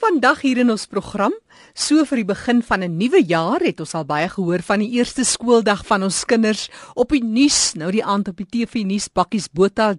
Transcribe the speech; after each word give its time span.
Vandag 0.00 0.38
hier 0.40 0.56
in 0.62 0.70
ons 0.72 0.86
program, 0.88 1.34
so 1.76 2.06
vir 2.08 2.22
die 2.22 2.28
begin 2.30 2.62
van 2.64 2.80
'n 2.80 2.96
nuwe 2.96 3.20
jaar, 3.20 3.60
het 3.60 3.80
ons 3.80 3.92
al 3.94 4.06
baie 4.08 4.28
gehoor 4.32 4.62
van 4.64 4.80
die 4.80 4.96
eerste 4.96 5.24
skooldag 5.24 5.84
van 5.84 6.02
ons 6.02 6.24
kinders 6.24 6.70
op 6.94 7.10
die 7.10 7.22
nuus. 7.22 7.74
Nou 7.74 7.90
die 7.90 8.04
aand 8.04 8.28
op 8.28 8.36
die 8.36 8.46
TV 8.48 8.80
nuus 8.82 9.08
bakkies 9.12 9.48
Botha 9.52 9.96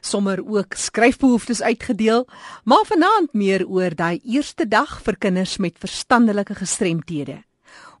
sommer 0.00 0.42
ook 0.42 0.74
skryfbehoeftes 0.74 1.62
uitgedeel, 1.62 2.26
maar 2.64 2.84
vanaand 2.84 3.32
meer 3.32 3.66
oor 3.68 3.94
daai 3.94 4.20
eerste 4.24 4.66
dag 4.66 5.00
vir 5.02 5.16
kinders 5.16 5.58
met 5.58 5.78
verstandelike 5.78 6.54
gestremthede. 6.54 7.44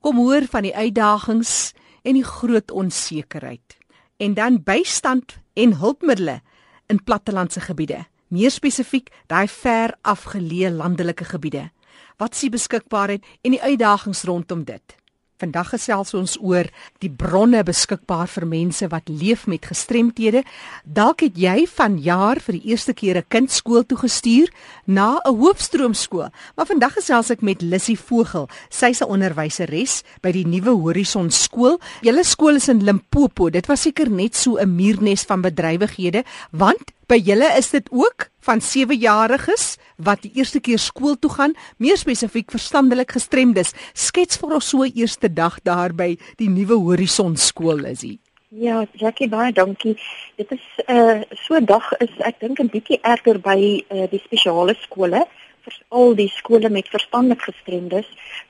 Kom 0.00 0.16
hoor 0.16 0.42
van 0.50 0.62
die 0.62 0.74
uitdagings 0.74 1.72
en 2.02 2.14
die 2.14 2.24
groot 2.24 2.70
onsekerheid 2.70 3.78
en 4.16 4.34
dan 4.34 4.62
bystand 4.62 5.38
en 5.54 5.76
hulpmiddels 5.78 6.40
in 6.88 7.04
plattelandse 7.04 7.60
gebiede 7.60 8.06
meer 8.28 8.50
spesifiek 8.50 9.10
daai 9.26 9.48
ver 9.48 9.94
afgeleë 10.02 10.70
landelike 10.70 11.24
gebiede. 11.24 11.70
Wat 12.16 12.34
is 12.34 12.40
die 12.40 12.50
beskikbaarheid 12.50 13.24
en 13.42 13.50
die 13.50 13.62
uitdagings 13.62 14.24
rondom 14.24 14.64
dit? 14.64 15.04
Vandag 15.42 15.72
gesels 15.74 16.14
ons 16.14 16.36
oor 16.38 16.68
die 17.02 17.10
bronne 17.10 17.64
beskikbaar 17.66 18.30
vir 18.30 18.44
mense 18.46 18.86
wat 18.92 19.10
leef 19.10 19.48
met 19.50 19.66
gestremthede. 19.66 20.44
Dalk 20.86 21.24
het 21.26 21.34
jy 21.36 21.66
vanjaar 21.66 22.38
vir 22.44 22.54
die 22.54 22.70
eerste 22.70 22.94
keer 22.94 23.18
'n 23.18 23.26
kind 23.28 23.50
skool 23.50 23.82
toe 23.82 23.98
gestuur 23.98 24.48
na 24.86 25.18
'n 25.24 25.34
hoofstroomskool. 25.34 26.30
Maar 26.56 26.66
vandag 26.66 26.94
gesels 26.94 27.30
ek 27.30 27.42
met 27.42 27.62
Lissy 27.62 27.96
Vogel. 27.96 28.48
Sy's 28.70 29.02
'n 29.02 29.10
onderwyseres 29.10 30.04
by 30.22 30.30
die 30.30 30.46
Nuwe 30.46 30.70
Horison 30.70 31.30
skool. 31.30 31.80
Julle 32.00 32.24
skool 32.24 32.54
is 32.54 32.68
in 32.68 32.84
Limpopo. 32.84 33.50
Dit 33.50 33.66
was 33.66 33.82
seker 33.82 34.08
net 34.10 34.36
so 34.36 34.56
'n 34.56 34.76
muurnes 34.76 35.24
van 35.24 35.42
bedrywighede, 35.42 36.24
want 36.52 36.92
By 37.14 37.20
julle 37.22 37.46
is 37.54 37.68
dit 37.70 37.86
ook 37.94 38.24
van 38.42 38.58
7-jariges 38.58 39.76
wat 40.02 40.24
die 40.24 40.32
eerste 40.34 40.58
keer 40.58 40.80
skool 40.82 41.14
toe 41.22 41.28
gaan, 41.30 41.52
meer 41.78 41.94
spesifiek 41.94 42.50
verstandelik 42.50 43.12
gestremdes. 43.14 43.70
Skets 43.94 44.40
vir 44.40 44.54
ons 44.56 44.70
so 44.72 44.82
eerste 44.82 45.28
dag 45.30 45.60
daar 45.62 45.92
by 45.94 46.16
die 46.40 46.48
nuwe 46.50 46.74
Horison 46.74 47.36
skool 47.38 47.84
is 47.86 48.02
hy. 48.02 48.16
Ja, 48.58 48.80
Jackie 48.98 49.28
baie 49.30 49.52
dankie. 49.54 49.94
Dit 50.42 50.50
is 50.56 50.64
'n 50.88 50.96
uh, 50.96 51.22
so 51.46 51.60
dag 51.60 51.86
is 52.02 52.10
ek 52.18 52.40
dink 52.40 52.58
'n 52.58 52.72
bietjie 52.74 52.98
erger 53.02 53.38
by 53.38 53.60
uh, 53.62 54.10
die 54.10 54.22
spesiale 54.24 54.74
skole 54.82 55.22
vir 55.62 55.74
al 55.90 56.14
die 56.18 56.32
skole 56.34 56.68
met 56.68 56.90
verstandelik 56.90 57.42
gestremdes 57.42 58.08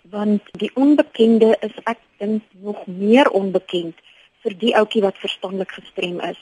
want 0.08 0.42
die 0.56 0.70
onbekende 0.74 1.52
is 1.60 1.76
ek 1.84 2.00
dink 2.18 2.42
nog 2.62 2.86
meer 2.86 3.28
onbekend 3.28 3.94
vir 4.40 4.56
die 4.56 4.72
ouetjie 4.72 5.02
wat 5.02 5.20
verstandelik 5.20 5.72
gestrem 5.72 6.20
is. 6.20 6.40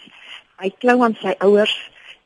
Hy 0.62 0.70
klou 0.78 1.02
aan 1.02 1.18
sy 1.18 1.34
ouers 1.42 1.74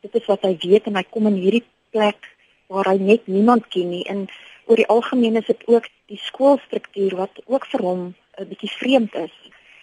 dit 0.06 0.20
is 0.20 0.28
wat 0.30 0.46
hy 0.46 0.54
weet 0.62 0.86
en 0.88 0.98
hy 0.98 1.04
kom 1.10 1.26
in 1.30 1.38
hierdie 1.40 1.64
plek 1.94 2.30
waar 2.72 2.88
hy 2.90 2.96
net 3.00 3.26
niemand 3.30 3.68
ken 3.74 3.90
nie. 3.90 4.04
En 4.10 4.26
oor 4.66 4.80
die 4.80 4.88
algemeen 4.92 5.38
is 5.38 5.46
dit 5.50 5.62
ook 5.70 5.86
die 6.10 6.20
skoolstruktuur 6.22 7.16
wat 7.18 7.42
ook 7.46 7.66
vir 7.72 7.84
hom 7.88 8.02
'n 8.38 8.48
bietjie 8.48 8.72
vreemd 8.78 9.14
is. 9.14 9.34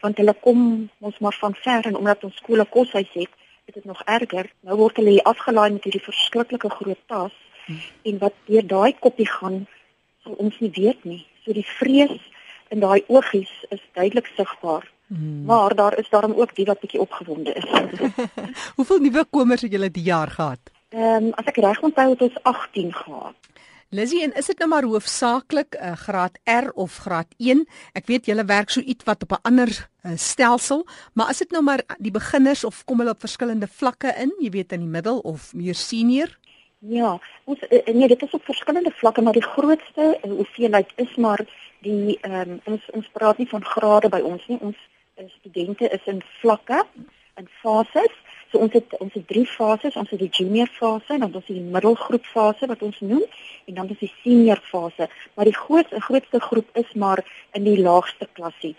Want 0.01 0.17
hulle 0.17 0.35
kom 0.45 0.89
ons 0.99 1.19
maar 1.19 1.37
van 1.39 1.55
ver 1.55 1.85
en 1.87 1.95
omdat 1.95 2.23
ons 2.23 2.35
skole 2.35 2.65
koshuis 2.65 3.11
het 3.13 3.31
is 3.65 3.73
dit 3.73 3.85
nog 3.85 4.01
erger. 4.03 4.51
Nou 4.61 4.77
word 4.77 4.97
hulle 4.99 5.23
afgelaai 5.23 5.71
met 5.71 5.83
hierdie 5.83 6.07
verskriklike 6.09 6.69
groot 6.69 7.03
tas 7.07 7.35
hmm. 7.65 7.79
en 8.03 8.17
wat 8.17 8.33
deur 8.45 8.67
daai 8.67 8.93
koppie 8.99 9.27
gaan 9.27 9.67
sal 10.23 10.33
ons 10.33 10.59
nie 10.59 10.71
weet 10.75 11.03
nie. 11.03 11.25
So 11.43 11.53
die 11.53 11.67
vrees 11.79 12.19
in 12.69 12.79
daai 12.79 13.03
oogies 13.07 13.51
is 13.69 13.81
duidelik 13.93 14.27
sigbaar 14.35 14.87
Hmm. 15.13 15.45
Maar 15.45 15.75
daar 15.75 15.97
is 15.99 16.09
daarom 16.09 16.33
ook 16.33 16.55
die 16.55 16.65
wat 16.65 16.79
bietjie 16.79 16.99
opgewonde 16.99 17.53
is. 17.53 17.65
Hoeveel 18.77 18.99
nuwe 18.99 19.25
komers 19.29 19.61
het 19.61 19.71
julle 19.71 19.91
die 19.91 20.03
jaar 20.03 20.31
gehad? 20.33 20.71
Ehm 20.89 21.29
um, 21.29 21.33
as 21.37 21.45
ek 21.45 21.59
reg 21.61 21.81
onthou 21.81 22.09
het 22.09 22.21
ons 22.21 22.37
18 22.41 22.93
gehad. 22.93 23.35
Lizzie, 23.93 24.23
en 24.25 24.33
is 24.33 24.45
dit 24.49 24.57
nou 24.57 24.69
maar 24.69 24.87
hoofsaaklik 24.89 25.75
'n 25.75 25.77
uh, 25.77 25.91
eh, 25.91 25.97
graad 25.97 26.39
R 26.43 26.71
of 26.73 26.97
graad 26.97 27.27
1? 27.37 27.67
Ek 27.93 28.05
weet 28.05 28.25
julle 28.25 28.45
werk 28.45 28.69
so 28.69 28.79
iets 28.79 29.05
wat 29.05 29.23
op 29.23 29.31
'n 29.31 29.41
ander 29.41 29.69
uh, 29.69 30.11
stelsel, 30.15 30.85
maar 31.13 31.29
is 31.29 31.37
dit 31.37 31.51
nou 31.51 31.63
maar 31.63 31.83
die 31.97 32.11
beginners 32.11 32.63
of 32.63 32.83
kom 32.83 32.97
hulle 32.97 33.13
op 33.13 33.19
verskillende 33.19 33.67
vlakke 33.67 34.15
in? 34.17 34.33
Jy 34.39 34.49
weet 34.49 34.71
in 34.71 34.79
die 34.79 34.89
middel 34.97 35.19
of 35.19 35.53
meer 35.53 35.75
senior? 35.75 36.37
Ja, 36.79 37.19
ons 37.43 37.59
uh, 37.69 37.93
nee, 37.93 38.07
dit 38.07 38.21
is 38.21 38.33
op 38.33 38.43
verskillende 38.43 38.91
vlakke, 38.91 39.21
maar 39.21 39.33
die 39.33 39.49
grootste 39.55 40.17
uh, 40.23 40.31
hoeveelheid 40.31 40.89
is 40.95 41.15
maar 41.15 41.45
die 41.79 42.17
ehm 42.21 42.49
um, 42.49 42.59
ons 42.63 42.89
ons 42.91 43.09
praat 43.11 43.37
nie 43.37 43.49
van 43.49 43.65
grade 43.65 44.09
by 44.09 44.19
ons 44.19 44.47
nie. 44.47 44.57
Ons 44.59 44.77
studente 45.39 45.89
is 45.89 46.05
in 46.05 46.21
vlakke 46.41 46.85
in 47.35 47.47
fases. 47.61 48.11
So 48.51 48.61
ons 48.61 48.73
het 48.73 48.97
ons 48.99 49.13
het 49.13 49.27
drie 49.27 49.45
fases. 49.49 49.95
Ons 49.95 50.11
het 50.13 50.21
die 50.21 50.29
junior 50.29 50.69
fase, 50.77 51.17
dan 51.17 51.31
ons 51.33 51.47
die 51.49 51.61
middelgroep 51.61 52.25
fase 52.29 52.69
wat 52.69 52.83
ons 52.85 52.99
noem 53.01 53.23
en 53.65 53.79
dan 53.79 53.89
is 53.89 54.01
die 54.01 54.11
senior 54.21 54.61
fase. 54.69 55.09
Maar 55.33 55.49
die 55.49 55.57
grootste 55.57 56.01
grootste 56.01 56.39
groep 56.39 56.69
is 56.77 56.91
maar 56.93 57.23
in 57.57 57.65
die 57.65 57.79
laagste 57.81 58.27
klasie 58.33 58.75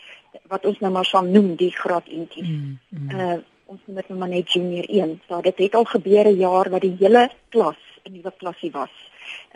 wat 0.51 0.67
ons 0.67 0.81
nou 0.83 0.91
maar 0.93 1.07
sal 1.07 1.27
noem 1.27 1.55
die 1.59 1.71
graad 1.75 2.07
eentjies. 2.11 2.49
Mm, 2.49 2.79
mm. 2.91 3.11
Uh 3.11 3.41
ons 3.65 3.81
noem 3.89 3.97
dit 3.97 4.09
nou 4.11 4.19
maar 4.21 4.29
net 4.29 4.53
junior 4.53 4.85
1. 4.93 5.15
So 5.27 5.41
dit 5.41 5.61
het 5.65 5.75
al 5.75 5.87
gebeur 5.89 6.29
'n 6.29 6.37
jaar 6.39 6.69
wat 6.71 6.83
die 6.85 6.97
hele 7.01 7.31
klas 7.49 7.81
'n 8.05 8.13
nuwe 8.13 8.33
klasie 8.37 8.71
was. 8.71 8.93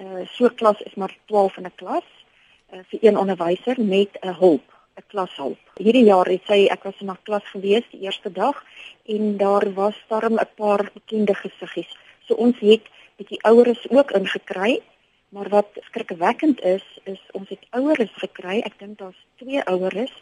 Uh 0.00 0.24
so 0.26 0.48
klas 0.48 0.80
is 0.82 0.94
maar 0.94 1.14
12 1.26 1.56
in 1.56 1.66
'n 1.66 1.74
klas 1.74 2.08
uh, 2.72 2.80
vir 2.88 2.98
een 3.02 3.18
onderwyser 3.18 3.76
met 3.78 4.18
'n 4.20 4.34
hulp 4.40 4.77
'n 4.98 5.06
klashulp. 5.12 5.58
Hierdie 5.78 6.06
jaar 6.12 6.26
het 6.26 6.44
sy 6.50 6.66
ek 6.74 6.84
was 6.88 7.00
in 7.00 7.10
haar 7.12 7.22
klas 7.28 7.46
gewees 7.54 7.86
die 7.92 8.02
eerste 8.06 8.30
dag 8.32 8.56
en 9.14 9.36
daar 9.36 9.66
was 9.74 9.96
darm 10.08 10.38
'n 10.38 10.52
paar 10.56 10.90
bekende 10.94 11.34
gesiggies. 11.34 11.92
So 12.26 12.34
ons 12.34 12.56
het 12.60 12.84
bietjie 13.18 13.42
oueres 13.42 13.82
ook 13.90 14.10
ingekry, 14.10 14.80
maar 15.28 15.48
wat 15.48 15.70
skrikwekkend 15.88 16.60
is, 16.60 16.84
is 17.04 17.20
ons 17.32 17.48
het 17.48 17.64
oueres 17.70 18.14
gekry. 18.24 18.60
Ek 18.64 18.78
dink 18.78 18.98
daar's 18.98 19.26
twee 19.36 19.62
oueres 19.62 20.12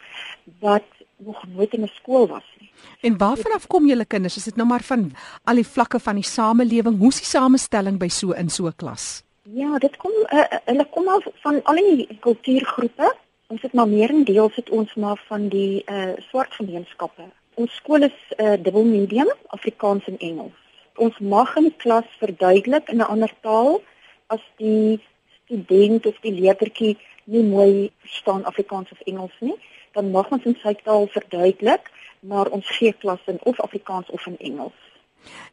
wat 0.59 0.87
nog 1.17 1.43
nooit 1.55 1.73
in 1.73 1.83
'n 1.83 1.91
skool 1.99 2.27
was 2.27 2.47
nie. 2.59 2.71
En 3.01 3.17
waarvan 3.17 3.53
af 3.53 3.67
kom 3.67 3.87
julle 3.87 4.05
kinders? 4.05 4.37
Is 4.37 4.43
dit 4.43 4.55
nou 4.55 4.67
maar 4.67 4.83
van 4.83 5.11
al 5.43 5.55
die 5.55 5.67
vlakke 5.67 5.99
van 5.99 6.15
die 6.15 6.23
samelewing? 6.23 6.97
Hoe 6.97 7.07
is 7.07 7.17
die 7.17 7.25
samestelling 7.25 7.97
by 7.97 8.07
so 8.07 8.31
in 8.31 8.49
so 8.49 8.65
'n 8.65 8.75
klas? 8.75 9.23
Ja, 9.43 9.77
dit 9.77 9.97
kom 9.97 10.11
uh, 10.11 10.43
hulle 10.65 10.85
kom 10.91 11.07
al 11.07 11.21
van 11.41 11.63
al 11.63 11.75
die 11.75 12.17
kultuurgroepe 12.19 13.15
Ons 13.47 13.61
het 13.61 13.73
maar 13.73 13.87
meerendeels 13.87 14.55
het 14.55 14.69
ons 14.69 14.93
maar 14.93 15.19
van 15.27 15.47
die 15.47 15.83
uh 15.97 16.15
swart 16.29 16.55
gemeenskappe. 16.59 17.27
Ons 17.55 17.75
skool 17.79 18.03
is 18.07 18.17
'n 18.35 18.43
uh, 18.43 18.55
dubbel 18.63 18.83
medium, 18.83 19.29
Afrikaans 19.57 20.07
en 20.11 20.17
Engels. 20.17 20.57
Ons 20.95 21.19
mag 21.19 21.55
in 21.55 21.69
klas 21.83 22.09
verduidelik 22.23 22.89
in 22.89 22.97
'n 22.97 23.11
ander 23.13 23.33
taal 23.41 23.81
as 24.27 24.43
die 24.57 24.99
student 25.37 26.05
of 26.05 26.19
die 26.21 26.33
leerdertjie 26.39 26.97
nie 27.23 27.43
mooi 27.43 27.91
verstaan 27.97 28.43
Afrikaans 28.45 28.91
of 28.91 28.99
Engels 28.99 29.37
nie, 29.39 29.55
dan 29.91 30.11
mag 30.11 30.31
ons 30.31 30.43
in 30.43 30.57
sy 30.63 30.73
taal 30.83 31.07
verduidelik, 31.07 31.91
maar 32.19 32.47
ons 32.49 32.67
gee 32.77 32.93
klas 32.93 33.23
in 33.25 33.39
of 33.43 33.59
Afrikaans 33.59 34.09
of 34.09 34.25
in 34.27 34.37
Engels. 34.37 34.79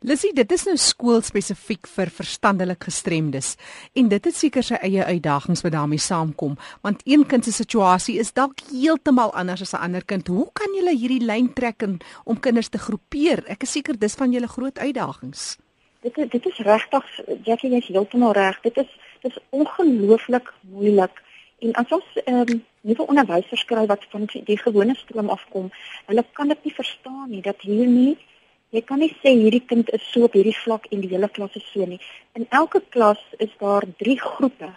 Lissie, 0.05 0.33
dit 0.37 0.53
is 0.53 0.65
nou 0.69 0.75
skool 0.77 1.23
spesifiek 1.25 1.89
vir 1.89 2.11
verstandelik 2.13 2.85
gestremdes 2.87 3.55
en 3.97 4.11
dit 4.13 4.27
het 4.29 4.37
seker 4.37 4.67
sy 4.67 4.79
eie 4.85 5.05
uitdagings 5.05 5.65
wat 5.65 5.73
daarmee 5.73 6.03
saamkom, 6.03 6.59
want 6.85 7.03
een 7.09 7.25
kind 7.27 7.45
se 7.45 7.55
situasie 7.57 8.19
is 8.21 8.35
dalk 8.37 8.61
heeltemal 8.71 9.33
anders 9.33 9.63
as 9.63 9.73
'n 9.73 9.83
ander 9.87 10.05
kind. 10.05 10.29
Hoe 10.29 10.49
kan 10.53 10.75
jy 10.75 10.95
hierdie 10.97 11.25
lyn 11.25 11.53
trek 11.53 11.83
en 11.83 11.99
om 12.25 12.41
kinders 12.41 12.69
te 12.69 12.79
groepeer? 12.79 13.45
Ek 13.49 13.63
is 13.63 13.73
seker 13.73 13.99
dis 13.99 14.15
van 14.15 14.33
julle 14.33 14.49
groot 14.49 14.79
uitdagings. 14.79 15.59
Dit 16.03 16.15
dit 16.15 16.47
is 16.47 16.59
regtig 16.59 17.05
Jackie, 17.45 17.71
jy's 17.71 17.89
heeltemal 17.89 18.33
reg. 18.33 18.61
Dit 18.61 18.77
is 18.77 18.91
dit 19.23 19.33
is 19.33 19.43
ongelooflik 19.51 20.53
moeilik. 20.61 21.23
En 21.59 21.73
as 21.73 21.93
ons 21.93 22.05
ehm 22.25 22.51
um, 22.51 22.65
nuwe 22.81 23.07
onderwysers 23.07 23.65
kry 23.65 23.87
wat 23.87 24.05
van 24.11 24.27
die 24.45 24.59
gewone 24.59 24.95
stroom 24.95 25.29
afkom, 25.29 25.71
hulle 26.07 26.25
kan 26.33 26.49
dit 26.49 26.65
nie 26.65 26.75
verstaan 26.75 27.31
nie 27.31 27.41
dat 27.43 27.61
hier 27.61 27.87
nie 27.87 28.19
Jy 28.75 28.81
kan 28.83 28.99
nie 28.99 29.13
sê 29.23 29.31
hierdie 29.39 29.63
kind 29.71 29.91
is 29.95 30.03
so 30.11 30.27
op 30.27 30.33
hierdie 30.35 30.57
vlak 30.65 30.89
en 30.91 31.03
die 31.05 31.11
hele 31.13 31.29
klas 31.31 31.53
is 31.59 31.67
so 31.71 31.85
nie. 31.87 32.01
In 32.35 32.49
elke 32.59 32.81
klas 32.95 33.21
is 33.45 33.53
daar 33.61 33.87
3 34.01 34.17
groepe. 34.23 34.71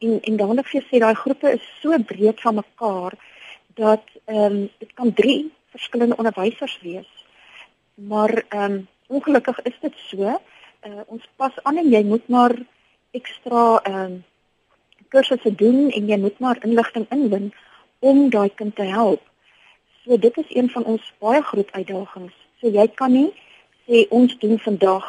En 0.00 0.14
en 0.28 0.38
dan 0.40 0.48
wil 0.52 0.62
ek 0.62 0.70
vir 0.70 0.86
sê 0.86 1.02
daai 1.02 1.18
groepe 1.22 1.52
is 1.58 1.66
so 1.82 1.98
breed 2.12 2.40
van 2.46 2.56
mekaar 2.60 3.18
dat 3.82 4.08
ehm 4.24 4.46
um, 4.46 4.56
dit 4.80 4.96
kan 5.02 5.12
3 5.20 5.36
verskillende 5.76 6.16
onderwysers 6.16 6.78
wees. 6.86 7.12
Maar 8.12 8.36
ehm 8.40 8.64
um, 8.78 8.80
ongelukkig 9.12 9.62
is 9.68 9.78
dit 9.84 10.02
so. 10.08 10.32
Uh, 10.88 11.04
ons 11.06 11.30
pas 11.36 11.62
aan 11.68 11.84
en 11.84 11.92
jy 11.92 12.04
moet 12.08 12.28
maar 12.28 12.56
ekstra 13.12 13.64
ehm 13.84 14.02
um, 14.02 14.18
kursusse 15.12 15.52
doen 15.64 15.90
en 15.90 16.08
jy 16.08 16.22
moet 16.24 16.38
maar 16.40 16.64
inligting 16.64 17.10
inwin 17.10 17.52
om 17.98 18.30
daai 18.30 18.48
kind 18.54 18.76
te 18.76 18.92
help. 18.96 19.20
So 20.04 20.16
dit 20.16 20.38
is 20.38 20.54
een 20.56 20.70
van 20.70 20.84
ons 20.84 21.12
baie 21.18 21.42
groot 21.42 21.72
uitdagings 21.72 22.46
So 22.60 22.68
jy 22.68 22.86
kan 22.94 23.12
nie 23.12 23.30
sê 23.86 24.06
ons 24.10 24.36
doen 24.38 24.58
vandag 24.58 25.06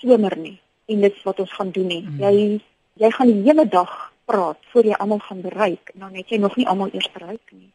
somer 0.00 0.36
nie 0.38 0.58
en 0.90 1.02
dit 1.04 1.16
is 1.16 1.26
wat 1.26 1.40
ons 1.42 1.52
gaan 1.58 1.70
doen 1.74 1.86
nie. 1.86 2.02
Mm. 2.06 2.20
Jy 2.22 2.60
jy 3.00 3.10
gaan 3.16 3.30
die 3.30 3.42
hele 3.46 3.66
dag 3.68 3.90
praat 4.30 4.58
voor 4.72 4.86
jy 4.86 4.96
almal 5.02 5.22
gaan 5.26 5.42
bereik 5.42 5.92
en 5.94 6.06
dan 6.06 6.16
het 6.18 6.30
jy 6.30 6.38
nog 6.38 6.56
nie 6.56 6.66
almal 6.68 6.90
eers 6.92 7.10
bereik 7.14 7.52
nie. 7.52 7.70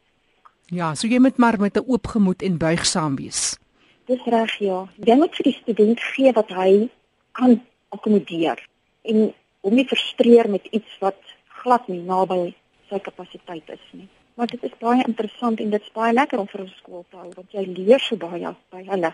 Ja, 0.73 0.95
so 0.95 1.07
jy 1.07 1.19
moet 1.19 1.37
maar 1.37 1.59
met 1.59 1.77
'n 1.77 1.85
oop 1.87 2.07
gemoed 2.07 2.41
en 2.41 2.57
buigsaam 2.57 3.15
wees. 3.15 3.57
Dis 4.05 4.23
reg 4.25 4.57
ja. 4.59 4.87
Jy 4.95 5.15
moet 5.15 5.35
vir 5.35 5.43
die 5.43 5.59
student 5.61 5.99
gee 5.99 6.31
wat 6.31 6.49
hy 6.49 6.89
kan 7.31 7.61
akkommodeer. 7.89 8.59
En 9.01 9.33
hom 9.61 9.75
nie 9.75 9.87
frustreer 9.87 10.49
met 10.49 10.65
iets 10.71 10.97
wat 10.99 11.17
glad 11.47 11.87
nie 11.87 12.01
naby 12.01 12.55
sy 12.89 12.99
kapasiteit 12.99 13.69
is 13.69 13.85
nie. 13.91 14.07
Maar 14.35 14.47
dit 14.47 14.63
is 14.63 14.77
baie 14.79 15.03
interessant 15.07 15.59
en 15.59 15.69
dit 15.69 15.81
is 15.81 15.91
baie 15.95 16.13
lekker 16.13 16.39
om 16.39 16.47
vir 16.47 16.61
'n 16.61 16.73
skool 16.77 17.05
te 17.09 17.17
hou 17.17 17.31
want 17.35 17.51
jy 17.51 17.65
leer 17.65 17.99
so 17.99 18.15
baie 18.15 18.55
by 18.71 18.83
hulle. 18.85 19.13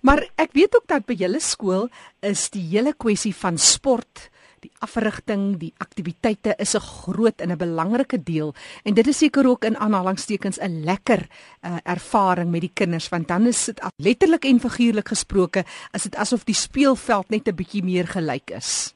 Maar 0.00 0.28
ek 0.36 0.52
weet 0.52 0.76
ook 0.76 0.86
dat 0.86 1.06
by 1.06 1.14
julle 1.14 1.40
skool 1.40 1.88
is 2.20 2.50
die 2.50 2.66
hele 2.70 2.94
kwessie 2.94 3.34
van 3.34 3.58
sport 3.58 4.30
die 4.60 4.72
afrigting, 4.84 5.56
die 5.60 5.72
aktiwiteite 5.80 6.54
is 6.58 6.74
'n 6.76 6.80
groot 6.80 7.40
en 7.40 7.50
'n 7.50 7.56
belangrike 7.56 8.22
deel 8.22 8.54
en 8.84 8.94
dit 8.94 9.06
is 9.06 9.18
seker 9.18 9.46
ook 9.46 9.64
in 9.64 9.76
aanhalingstekens 9.76 10.58
'n 10.60 10.84
lekker 10.84 11.28
uh, 11.62 11.76
ervaring 11.84 12.50
met 12.50 12.60
die 12.60 12.74
kinders 12.74 13.08
want 13.08 13.28
dan 13.28 13.46
is 13.46 13.64
dit 13.64 13.80
letterlik 13.96 14.44
en 14.44 14.60
figuurlik 14.60 15.08
gesproke 15.08 15.64
is 15.92 16.02
dit 16.02 16.16
asof 16.16 16.44
die 16.44 16.54
speelveld 16.54 17.30
net 17.30 17.48
'n 17.48 17.54
bietjie 17.54 17.82
meer 17.82 18.06
gelyk 18.06 18.50
is. 18.50 18.94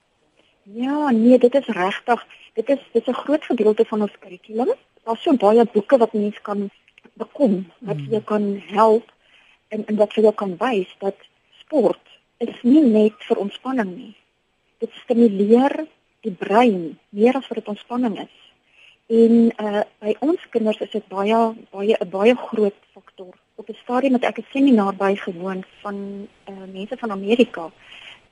Ja, 0.62 1.10
nee, 1.10 1.38
dit 1.38 1.54
is 1.54 1.66
regtig. 1.66 2.26
Dit 2.54 2.68
is 2.68 2.78
dit 2.92 3.02
is 3.02 3.08
'n 3.08 3.20
groot 3.24 3.44
gedeelte 3.44 3.84
van 3.84 4.02
ons 4.02 4.18
kurrikulum. 4.20 4.74
Daar's 5.04 5.22
so 5.22 5.36
baie 5.36 5.64
boeke 5.64 5.98
wat 5.98 6.12
mense 6.12 6.40
kan 6.42 6.70
bekom 7.14 7.64
wat 7.78 7.96
hmm. 7.96 8.10
jou 8.10 8.22
kan 8.22 8.62
help 8.72 9.12
en 9.68 9.86
en 9.86 9.96
wat 9.96 10.12
vir 10.12 10.22
jou 10.22 10.34
kan 10.34 10.56
wys 10.58 10.90
dat 10.98 11.16
sport 11.60 12.00
is 12.38 12.62
nie 12.62 12.82
net 12.82 13.14
vir 13.28 13.38
ontspanning 13.38 13.96
nie 13.96 14.14
dit 14.84 14.96
stimuleer 15.04 15.84
die 16.24 16.32
brein 16.32 16.96
meer 17.14 17.36
as 17.38 17.46
wat 17.48 17.60
dit 17.60 17.70
ontspanning 17.72 18.18
is. 18.24 18.34
En 19.12 19.34
uh 19.60 19.82
by 20.04 20.14
ons 20.24 20.44
kinders 20.52 20.80
is 20.86 20.92
dit 20.92 21.08
baie 21.12 21.40
baie 21.72 21.96
'n 22.00 22.10
baie 22.10 22.34
groot 22.48 22.78
faktor. 22.94 23.34
Op 23.60 23.68
'n 23.68 23.82
stadium 23.82 24.16
het 24.16 24.24
ek 24.24 24.38
'n 24.38 24.46
seminar 24.52 24.94
bygewoon 24.96 25.64
van 25.82 25.96
uh 26.52 26.66
mense 26.72 26.96
van 26.96 27.10
Amerika 27.10 27.70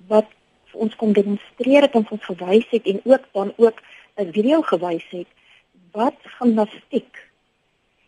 wat 0.08 0.28
vir 0.70 0.80
ons 0.80 0.96
kom 0.96 1.12
demonstreer 1.12 1.82
het 1.82 1.94
en 1.94 2.06
ons 2.10 2.24
gewys 2.24 2.68
het 2.70 2.84
en 2.86 3.00
ook 3.04 3.24
dan 3.32 3.52
ook 3.56 3.78
'n 4.16 4.32
video 4.32 4.62
gewys 4.62 5.08
het 5.10 5.28
wat 5.92 6.18
gimnastiek 6.38 7.20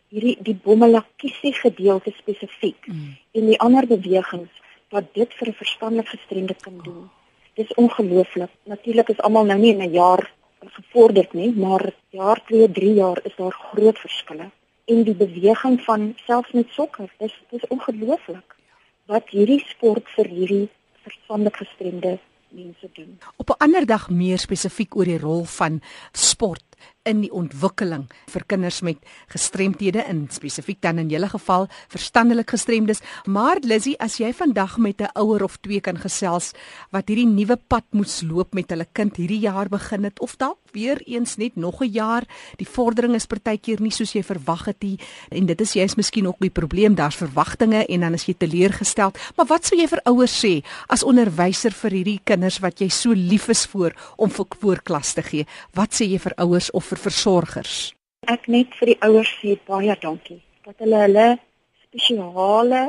hierdie 0.09 0.37
die 0.41 0.59
bommelakiesie 0.65 1.53
gedeelte 1.53 2.13
spesifiek 2.19 2.87
mm. 2.87 3.17
en 3.33 3.47
die 3.47 3.61
ander 3.61 3.87
bewegings 3.87 4.63
wat 4.91 5.15
dit 5.15 5.31
vir 5.39 5.49
'n 5.49 5.61
verstandelike 5.63 6.17
gestremde 6.17 6.55
kind 6.55 6.85
doen. 6.85 7.05
Oh 7.05 7.25
dis 7.55 7.75
ongelooflik. 7.75 8.51
Natuurlik 8.63 9.09
is 9.09 9.21
almal 9.21 9.45
nou 9.45 9.59
nie 9.59 9.73
in 9.73 9.83
'n 9.83 9.93
jaar 9.93 10.33
gevorderd 10.65 11.33
nie, 11.33 11.53
maar 11.53 11.93
jaar 12.11 12.43
2, 12.47 12.71
3 12.71 12.95
jaar 12.95 13.21
is 13.23 13.37
daar 13.37 13.53
groot 13.53 13.99
verskille. 13.99 14.51
En 14.85 15.03
die 15.03 15.15
beweging 15.15 15.81
van 15.81 16.15
selfs 16.27 16.53
met 16.53 16.69
sokker, 16.69 17.13
dis 17.19 17.43
dis 17.51 17.67
ongelooflik 17.69 18.57
wat 19.07 19.29
hierdie 19.29 19.65
sport 19.67 20.09
vir 20.09 20.27
hierdie 20.27 20.69
verstandelik 21.03 21.57
gestremde 21.57 22.19
mense 22.49 22.89
doen. 22.93 23.19
Op 23.37 23.49
'n 23.49 23.59
ander 23.65 23.87
dag 23.87 24.11
meer 24.11 24.39
spesifiek 24.39 24.97
oor 24.97 25.05
die 25.05 25.19
rol 25.19 25.45
van 25.45 25.83
sport 26.13 26.65
in 27.05 27.21
die 27.21 27.33
ontwikkeling 27.33 28.07
vir 28.33 28.45
kinders 28.49 28.81
met 28.83 28.99
gestremthede 29.33 30.05
in 30.09 30.25
spesifiek 30.33 30.81
dan 30.81 30.99
in 31.03 31.11
julle 31.13 31.29
geval 31.29 31.69
verstandelik 31.93 32.51
gestremdes. 32.55 33.03
Maar 33.27 33.61
Lizzy, 33.63 33.95
as 34.01 34.19
jy 34.19 34.33
vandag 34.33 34.79
met 34.79 35.01
'n 35.01 35.13
ouer 35.15 35.45
of 35.45 35.57
twee 35.61 35.81
kan 35.81 35.99
gesels 35.99 36.53
wat 36.91 37.09
hierdie 37.09 37.27
nuwe 37.27 37.57
pad 37.57 37.85
moes 37.93 38.23
loop 38.23 38.55
met 38.55 38.71
hulle 38.71 38.87
kind 38.93 39.17
hierdie 39.17 39.41
jaar 39.41 39.69
begin 39.69 40.05
het 40.05 40.21
of 40.21 40.37
dalk 40.37 40.59
weer 40.73 41.01
eens 41.07 41.37
net 41.37 41.57
nog 41.57 41.83
'n 41.83 41.93
jaar, 41.93 42.25
die 42.57 42.69
vordering 42.69 43.15
is 43.15 43.27
partykeer 43.27 43.81
nie 43.81 43.91
soos 43.91 44.13
jy 44.13 44.23
verwag 44.23 44.65
het 44.65 44.83
nie 44.83 44.99
en 45.31 45.47
dit 45.47 45.61
is 45.61 45.73
jy's 45.73 45.97
miskien 45.97 46.27
ook 46.27 46.39
die 46.39 46.51
probleem, 46.51 46.95
daar's 46.95 47.17
verwagtinge 47.17 47.87
en 47.87 48.01
dan 48.01 48.15
is 48.15 48.25
jy 48.25 48.35
teleurgestel. 48.35 49.13
Maar 49.37 49.47
wat 49.47 49.67
sou 49.67 49.79
jy 49.79 49.87
vir 49.87 50.01
ouers 50.05 50.45
sê 50.45 50.65
as 50.89 51.03
onderwyser 51.03 51.73
vir 51.73 51.91
hierdie 51.91 52.21
kinders 52.25 52.59
wat 52.59 52.81
jy 52.81 52.89
so 52.89 53.13
lief 53.13 53.49
is 53.49 53.67
vir 53.67 53.95
om 54.17 54.31
vir 54.31 54.47
voorklas 54.61 55.15
te 55.15 55.23
gee? 55.23 55.47
Wat 55.75 55.93
sê 55.93 56.09
jy 56.09 56.19
vir 56.19 56.33
ouers 56.37 56.64
of 56.71 56.87
vir 56.91 56.99
versorgers? 56.99 57.95
Ek 58.31 58.47
net 58.49 58.73
vir 58.79 58.95
die 58.95 59.01
ouers 59.05 59.31
sê 59.41 59.57
baie 59.69 59.97
dankie 60.01 60.41
dat 60.65 60.81
hulle 60.81 61.01
hulle 61.05 61.27
spesiale 61.85 62.83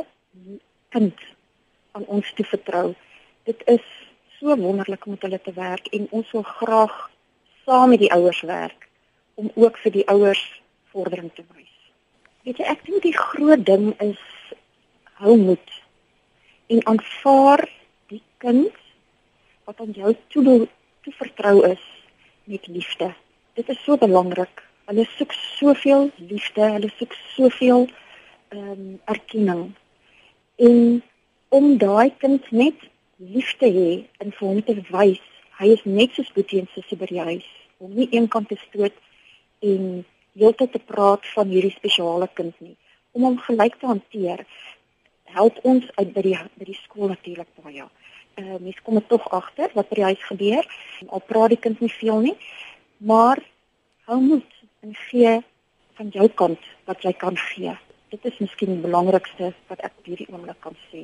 kind 0.95 1.25
aan 1.95 2.05
ons 2.07 2.31
toe 2.37 2.45
vertrou. 2.47 2.93
Dit 3.43 3.61
is 3.71 3.83
so 4.39 4.55
wonderlik 4.55 5.05
om 5.05 5.15
met 5.15 5.25
hulle 5.27 5.41
te 5.43 5.53
werk 5.55 5.87
en 5.95 6.07
ons 6.11 6.31
wil 6.31 6.43
graag 6.43 6.95
saam 7.65 7.89
met 7.89 8.03
die 8.03 8.11
ouers 8.13 8.41
werk 8.47 8.87
om 9.35 9.51
ook 9.55 9.77
vir 9.83 9.91
die 9.91 10.07
ouers 10.11 10.43
vordering 10.93 11.31
te 11.35 11.43
wys. 11.55 11.73
Weet 12.45 12.61
jy, 12.61 12.67
ek 12.71 12.85
dink 12.87 13.03
die 13.03 13.17
groot 13.17 13.65
ding 13.67 13.91
is 14.03 14.21
hou 15.19 15.35
moed 15.39 15.75
en 16.71 16.81
aanvaar 16.91 17.65
die 18.11 18.21
kind 18.43 18.73
wat 19.65 19.79
aan 19.81 19.93
jou 19.97 20.15
toe 20.33 20.57
toe 21.05 21.13
vertrou 21.19 21.57
is 21.67 21.83
met 22.45 22.67
liefde 22.67 23.11
dit 23.55 23.69
is 23.69 23.83
so 23.83 23.97
belangrik. 23.97 24.63
Hulle 24.85 25.05
soek 25.15 25.33
soveel 25.33 26.09
liefde, 26.29 26.61
hulle 26.75 26.91
soek 26.97 27.13
soveel 27.35 27.87
ehm 28.53 28.71
um, 28.71 28.89
erkenning. 29.11 29.63
En 30.55 31.03
om 31.49 31.77
daai 31.77 32.11
kind 32.17 32.51
net 32.51 32.83
lief 33.15 33.55
te 33.59 33.69
hê 33.77 33.91
en 34.19 34.35
vir 34.35 34.47
hom 34.47 34.61
te 34.67 34.75
wys, 34.91 35.23
hy 35.59 35.71
is 35.71 35.83
net 35.87 36.13
so 36.13 36.27
spoetie 36.27 36.59
en 36.61 36.69
sussie 36.73 36.99
by 36.99 37.07
die 37.11 37.23
huis. 37.29 37.47
Om 37.79 37.95
nie 37.95 38.09
eenkant 38.11 38.51
te 38.51 38.59
stoot 38.67 38.95
en 39.63 40.03
heeltyd 40.35 40.75
te 40.75 40.83
praat 40.91 41.23
van 41.33 41.51
hierdie 41.51 41.73
spesiale 41.75 42.27
kind 42.35 42.55
nie. 42.59 42.75
Om 43.15 43.29
hom 43.29 43.39
gelyk 43.47 43.79
te 43.79 43.87
hanteer 43.87 44.43
help 45.35 45.57
ons 45.63 45.87
uit 45.95 46.11
by 46.13 46.21
die 46.27 46.37
by 46.59 46.67
die 46.67 46.79
skool 46.83 47.07
natuurlik 47.11 47.49
baie. 47.63 47.87
Uh 48.35 48.59
mens 48.59 48.83
kom 48.83 48.99
dit 48.99 49.07
tog 49.07 49.25
agter 49.31 49.71
wat 49.79 49.89
by 49.89 50.01
die 50.01 50.09
huis 50.11 50.23
gebeur. 50.27 50.71
Al 51.07 51.23
praat 51.31 51.55
die 51.55 51.63
kind 51.67 51.79
nie 51.79 51.93
veel 52.01 52.19
nie 52.27 52.37
maar 52.97 53.39
hou 54.05 54.19
moed 54.21 54.51
en 54.79 54.95
gee 55.07 55.39
van 55.97 56.09
jou 56.13 56.27
kant 56.29 56.59
wat 56.85 57.01
jy 57.01 57.13
kan 57.13 57.37
gee. 57.37 57.73
Dit 58.15 58.31
is 58.31 58.37
miskien 58.39 58.69
die 58.71 58.79
belangrikste 58.79 59.49
wat 59.67 59.81
ek 59.83 59.91
op 59.99 60.05
hierdie 60.07 60.27
oomblik 60.31 60.61
kan 60.63 60.75
sê. 60.87 61.01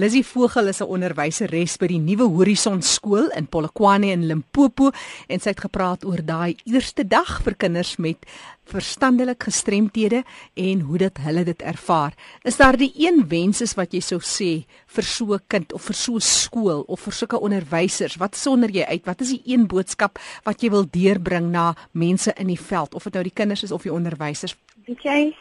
Lizzie 0.00 0.22
Vogel 0.24 0.70
is 0.72 0.80
'n 0.80 0.88
onderwyseres 0.88 1.76
by 1.76 1.86
die 1.86 1.98
Nuwe 1.98 2.24
Horison 2.32 2.80
skool 2.80 3.28
in 3.36 3.46
Polokwane 3.46 4.08
in 4.12 4.24
Limpopo 4.26 4.90
en 5.28 5.40
sy 5.40 5.50
het 5.50 5.60
gepraat 5.60 6.04
oor 6.04 6.22
daai 6.24 6.56
eerste 6.64 7.04
dag 7.04 7.42
vir 7.42 7.54
kinders 7.54 7.98
met 7.98 8.16
verstandelik 8.64 9.42
gestremthede 9.42 10.24
en 10.54 10.80
hoe 10.80 10.98
dit 10.98 11.18
hulle 11.18 11.44
dit 11.44 11.62
ervaar. 11.62 12.14
Is 12.42 12.56
daar 12.56 12.76
die 12.76 12.92
een 12.96 13.28
wenses 13.28 13.74
wat 13.74 13.92
jy 13.92 14.00
sou 14.00 14.20
sê 14.20 14.64
vir 14.86 15.04
so 15.04 15.34
'n 15.34 15.44
kind 15.46 15.72
of 15.72 15.82
vir 15.82 15.94
so 15.94 16.14
'n 16.14 16.20
skool 16.20 16.84
of 16.88 17.00
vir 17.00 17.12
sulke 17.12 17.38
onderwysers? 17.40 18.16
Wat 18.16 18.34
sonder 18.34 18.70
jy 18.70 18.84
uit? 18.84 19.04
Wat 19.04 19.20
is 19.20 19.28
die 19.28 19.42
een 19.44 19.66
boodskap 19.66 20.18
wat 20.44 20.62
jy 20.62 20.70
wil 20.70 20.86
deurbring 20.90 21.50
na 21.50 21.74
mense 21.92 22.32
in 22.38 22.46
die 22.46 22.60
veld 22.60 22.94
of 22.94 23.04
dit 23.04 23.12
nou 23.12 23.24
die 23.24 23.34
kinders 23.34 23.62
is 23.62 23.72
of 23.72 23.82
die 23.82 23.92
onderwysers? 23.92 24.56
Weet 24.86 25.02
jy 25.02 25.34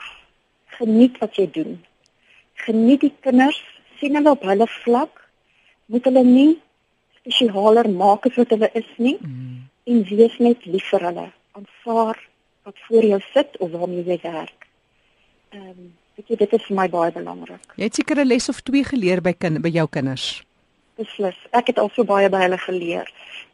geniet 0.80 1.20
wat 1.22 1.36
jy 1.36 1.48
doen. 1.52 1.78
Geniet 2.66 3.06
die 3.06 3.14
kinders 3.26 3.60
sien 4.00 4.16
hulle 4.16 4.36
op 4.36 4.44
hulle 4.48 4.68
vlak 4.80 5.24
moet 5.92 6.06
hulle 6.08 6.24
nie 6.24 6.52
spesialer 7.20 7.90
maak 7.92 8.28
as 8.30 8.38
wat 8.40 8.54
hulle 8.56 8.70
is 8.80 8.90
nie 8.98 9.18
mm. 9.20 9.56
en 9.92 10.04
wees 10.12 10.36
net 10.40 10.66
lief 10.66 10.88
vir 10.94 11.08
hulle 11.10 11.26
aanvaar 11.58 12.20
wat 12.68 12.84
voor 12.88 13.08
jou 13.14 13.20
sit 13.34 13.58
of 13.58 13.72
waarmee 13.72 14.06
jy 14.06 14.20
werk. 14.24 14.70
Ehm 15.56 15.72
um, 15.72 15.90
weet 16.20 16.34
jy 16.34 16.38
dit 16.44 16.54
is 16.58 16.66
vir 16.68 16.76
my 16.76 16.88
baie 16.92 17.12
belangrik. 17.16 17.74
Jy 17.80 17.88
het 17.88 17.96
seker 17.96 18.20
'n 18.22 18.28
les 18.28 18.50
of 18.50 18.62
twee 18.62 18.84
geleer 18.84 19.22
by 19.22 19.34
kind 19.34 19.62
by 19.62 19.72
jou 19.72 19.88
kinders. 19.88 20.44
Beslis. 21.00 21.38
Ek 21.52 21.72
het 21.72 21.80
al 21.80 21.90
so 21.96 22.04
baie 22.04 22.30
by 22.30 22.42
hulle 22.44 22.58
geleer. 22.58 23.08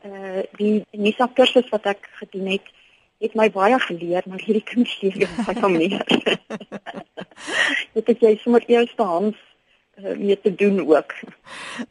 Uh 0.03 0.41
die 0.58 0.84
Nisa 0.91 1.27
kursus 1.27 1.70
wat 1.70 1.86
ek 1.86 2.10
gedoen 2.22 2.48
het 2.58 2.74
het 3.24 3.36
my 3.36 3.50
baie 3.50 3.79
geleer, 3.79 4.24
maar 4.25 4.41
hierdie 4.44 4.63
kinders 4.63 5.01
leer 5.01 5.29
baie 5.46 5.70
meer. 5.70 6.05
dit 7.96 8.08
het 8.08 8.20
jy 8.20 8.38
sommer 8.44 8.63
eerste 8.68 9.04
hands 9.04 9.38
uh, 10.04 10.18
mee 10.18 10.39
te 10.42 10.56
doen 10.56 10.80
ook. 10.88 11.13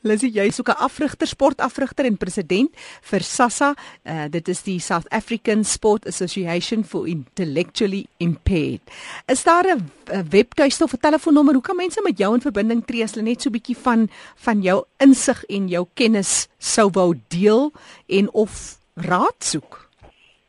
Lizzie, 0.01 0.31
jy 0.33 0.47
is 0.51 0.61
ook 0.61 0.69
'n 0.69 0.83
afrigter, 0.85 1.27
sportafrigter 1.27 2.05
en 2.05 2.17
president 2.17 2.71
vir 3.01 3.21
SASSA. 3.21 3.75
Uh, 4.03 4.25
dit 4.31 4.49
is 4.49 4.63
die 4.63 4.79
South 4.81 5.09
African 5.09 5.65
Sport 5.65 6.07
Association 6.07 6.85
for 6.85 7.09
Intellectually 7.09 8.07
Impaired. 8.17 8.81
Is 9.27 9.43
daar 9.43 9.77
'n 9.77 9.91
webtuiste 10.31 10.85
of 10.85 10.93
'n 10.93 11.01
telefoonnommer 11.01 11.55
hoe 11.55 11.63
kan 11.63 11.77
mense 11.77 12.01
met 12.03 12.19
jou 12.19 12.35
in 12.35 12.41
verbinding 12.41 12.85
tree 12.85 13.03
as 13.03 13.15
hulle 13.15 13.29
net 13.29 13.43
so 13.43 13.51
bietjie 13.51 13.77
van 13.77 14.11
van 14.35 14.63
jou 14.63 14.85
insig 14.97 15.45
en 15.45 15.69
jou 15.69 15.87
kennis 15.95 16.49
sou 16.59 16.91
wou 16.91 17.15
deel 17.29 17.73
en 18.07 18.33
of 18.33 18.79
raad 18.95 19.45
soek? 19.45 19.84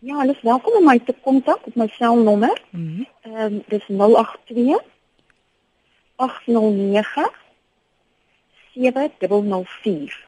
Ja, 0.06 0.18
hulle 0.18 0.32
is 0.32 0.42
welkom 0.42 0.74
om 0.78 0.84
my 0.86 1.00
te 1.00 1.16
kontak 1.22 1.66
op 1.66 1.76
my 1.76 1.88
selnommer. 1.88 2.62
Mhm. 2.70 3.04
Ehm 3.22 3.34
mm 3.34 3.42
um, 3.42 3.64
dis 3.68 3.88
082 3.88 4.84
809 6.16 7.30
7004. 8.74 10.26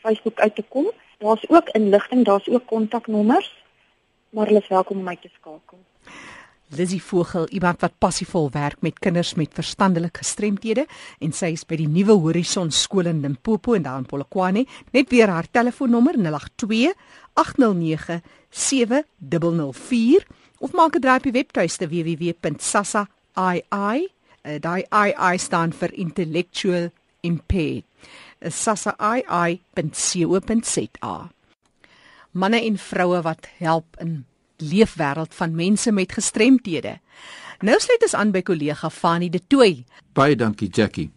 Facebook 0.01 0.39
uit 0.39 0.55
te 0.55 0.63
kom. 0.69 0.91
Daar's 1.23 1.49
ook 1.49 1.69
inligting, 1.69 2.25
daar's 2.25 2.47
ook 2.47 2.65
kontaknommers, 2.65 3.63
maar 4.29 4.45
hulle 4.45 4.59
is 4.59 4.67
welkom 4.67 4.97
om 4.97 5.03
my 5.03 5.15
te 5.15 5.29
skakel. 5.39 5.79
Lizzie 6.73 7.03
Vogel, 7.03 7.47
iemand 7.47 7.81
wat 7.81 7.97
passievol 7.97 8.49
werk 8.51 8.81
met 8.81 8.99
kinders 8.99 9.33
met 9.37 9.53
verstandelike 9.53 10.17
gestremthede 10.23 10.85
en 11.21 11.31
sy 11.35 11.51
is 11.53 11.65
by 11.69 11.75
die 11.77 11.87
Nuwe 11.87 12.15
Horison 12.17 12.71
skool 12.73 13.05
in 13.11 13.21
Limpopo 13.21 13.73
en 13.77 13.85
daar 13.85 14.01
in 14.01 14.09
Polokwane. 14.09 14.65
Net 14.91 15.09
weer 15.13 15.29
haar 15.29 15.47
telefoonnommer 15.51 16.17
082 16.17 16.93
809 17.33 18.21
7004 18.49 20.27
of 20.59 20.71
maak 20.73 20.95
'n 20.95 21.01
draai 21.01 21.17
op 21.17 21.23
die 21.23 21.37
webtuiste 21.39 21.87
www.sasa.ii. 21.87 23.07
Uh, 24.43 24.59
daai 24.59 24.83
ii 24.91 25.37
staan 25.37 25.73
vir 25.73 25.93
intellectual 25.93 26.89
impaired. 27.21 27.85
Uh, 28.43 28.51
sasa.ii.co.za. 28.51 29.55
Manne 32.31 32.61
en 32.65 32.77
vroue 32.77 33.21
wat 33.21 33.47
help 33.57 33.95
in 34.01 34.25
leefwêreld 34.57 35.33
van 35.33 35.55
mense 35.55 35.91
met 35.91 36.11
gestremthede. 36.11 36.99
Nou 37.63 37.79
sluit 37.79 38.01
ons 38.03 38.15
aan 38.15 38.31
by 38.35 38.41
kollega 38.43 38.89
Fanie 38.89 39.29
De 39.31 39.39
Tooy. 39.47 39.85
Baie 40.13 40.35
dankie 40.35 40.69
Jackie. 40.69 41.11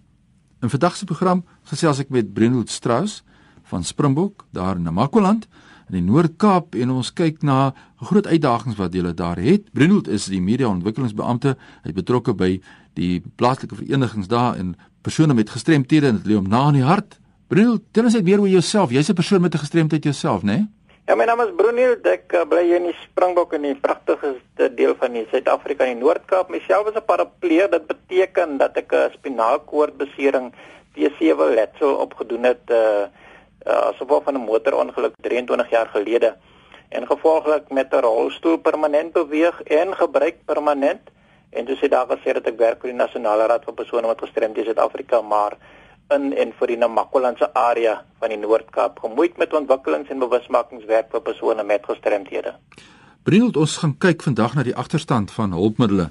In 0.62 0.70
vandag 0.70 0.96
se 0.96 1.04
program 1.04 1.44
gesels 1.66 1.98
ek 2.04 2.08
met 2.14 2.32
Brenold 2.34 2.70
Strauss 2.70 3.22
van 3.66 3.84
Springbok 3.84 4.46
daar 4.54 4.76
in 4.78 4.86
Namakoland 4.86 5.48
in 5.86 6.00
die 6.00 6.04
Noord-Kaap 6.06 6.74
en 6.74 6.90
ons 6.96 7.12
kyk 7.14 7.42
na 7.46 7.72
groot 8.02 8.26
uitdagings 8.26 8.78
wat 8.78 8.94
hulle 8.94 9.14
daar 9.14 9.38
het. 9.38 9.70
Brenold 9.74 10.08
is 10.10 10.26
die 10.30 10.42
media-ontwikkelingsbeampte. 10.42 11.54
Hy 11.84 11.92
is 11.92 11.96
betrokke 11.96 12.34
by 12.34 12.56
die 12.98 13.22
plaaslike 13.38 13.78
verenigings 13.78 14.30
daar 14.30 14.58
en 14.58 14.74
persone 15.06 15.34
met 15.34 15.50
gestremthede 15.50 16.10
en 16.10 16.18
dit 16.18 16.32
lê 16.32 16.38
hom 16.38 16.48
na 16.50 16.66
in 16.72 16.80
die 16.80 16.86
hart. 16.86 17.20
Brenold, 17.46 17.84
tel 17.94 18.08
ons 18.08 18.16
net 18.18 18.26
meer 18.26 18.40
oor 18.42 18.50
jouself. 18.50 18.90
Jy's 18.90 19.10
'n 19.10 19.20
persoon 19.20 19.40
met 19.40 19.54
'n 19.54 19.64
gestremdheid 19.64 20.02
jouself, 20.02 20.42
né? 20.42 20.46
Nee? 20.52 20.64
Ja, 21.06 21.14
my 21.14 21.24
naam 21.24 21.40
is 21.40 21.52
Bruniel, 21.54 21.92
ek 22.02 22.32
uh, 22.34 22.40
bly 22.50 22.64
hier 22.66 22.80
in 22.80 22.88
die 22.88 22.96
Springbok 23.04 23.52
in 23.54 23.62
die 23.62 23.76
pragtigste 23.78 24.66
deel 24.74 24.96
van 24.98 25.12
die 25.12 25.22
Suid-Afrika 25.30 25.84
in 25.84 26.00
die 26.00 26.02
Noord-Kaap. 26.02 26.48
Myself 26.50 26.88
is 26.90 26.96
'n 26.98 27.04
parapleeg. 27.06 27.70
Dit 27.70 27.86
beteken 27.86 28.58
dat 28.58 28.76
ek 28.76 28.90
'n 28.92 29.12
spinaalkoordbesering 29.12 30.50
T7 30.96 31.54
letsel 31.54 31.94
opgedoen 32.06 32.42
het 32.42 32.66
uh, 32.70 33.06
uh 33.66 33.90
as 33.90 33.96
gevolg 34.02 34.24
van 34.24 34.34
'n 34.34 34.48
motorongeluk 34.50 35.14
23 35.22 35.70
jaar 35.70 35.86
gelede 35.94 36.34
en 36.88 37.06
gevolglik 37.06 37.70
met 37.70 37.94
'n 37.94 38.02
rolstoel 38.02 38.58
permanent 38.58 39.12
beweeg 39.12 39.62
en 39.62 39.94
gebruik 39.94 40.36
permanent. 40.44 41.02
En 41.50 41.64
dis 41.64 41.80
dit 41.80 41.90
daar 41.90 42.06
gesê 42.06 42.32
dat 42.32 42.46
ek 42.46 42.58
werk 42.58 42.80
vir 42.82 42.92
die 42.92 42.98
Nasionale 42.98 43.46
Raad 43.46 43.64
vir 43.64 43.74
persone 43.74 44.06
met 44.06 44.20
gestremdhede 44.20 44.68
in 44.68 44.74
Suid-Afrika, 44.74 45.20
maar 45.22 45.56
in 46.14 46.32
en 46.32 46.52
vir 46.58 46.66
die 46.66 46.78
Namakolandse 46.78 47.48
area 47.54 48.04
van 48.20 48.30
die 48.30 48.38
Noord-Kaap 48.38 48.98
gemoeid 49.02 49.36
met 49.36 49.54
ontwikkelings- 49.54 50.10
en 50.10 50.18
bewusmakingswerk 50.18 51.10
vir 51.10 51.20
persone 51.20 51.62
met 51.62 51.86
gestremthede. 51.86 52.54
Brinold, 53.22 53.56
ons 53.56 53.76
gaan 53.76 53.96
kyk 53.98 54.22
vandag 54.22 54.54
na 54.54 54.62
die 54.62 54.76
agterstand 54.76 55.32
van 55.34 55.52
hulpmiddels 55.52 56.10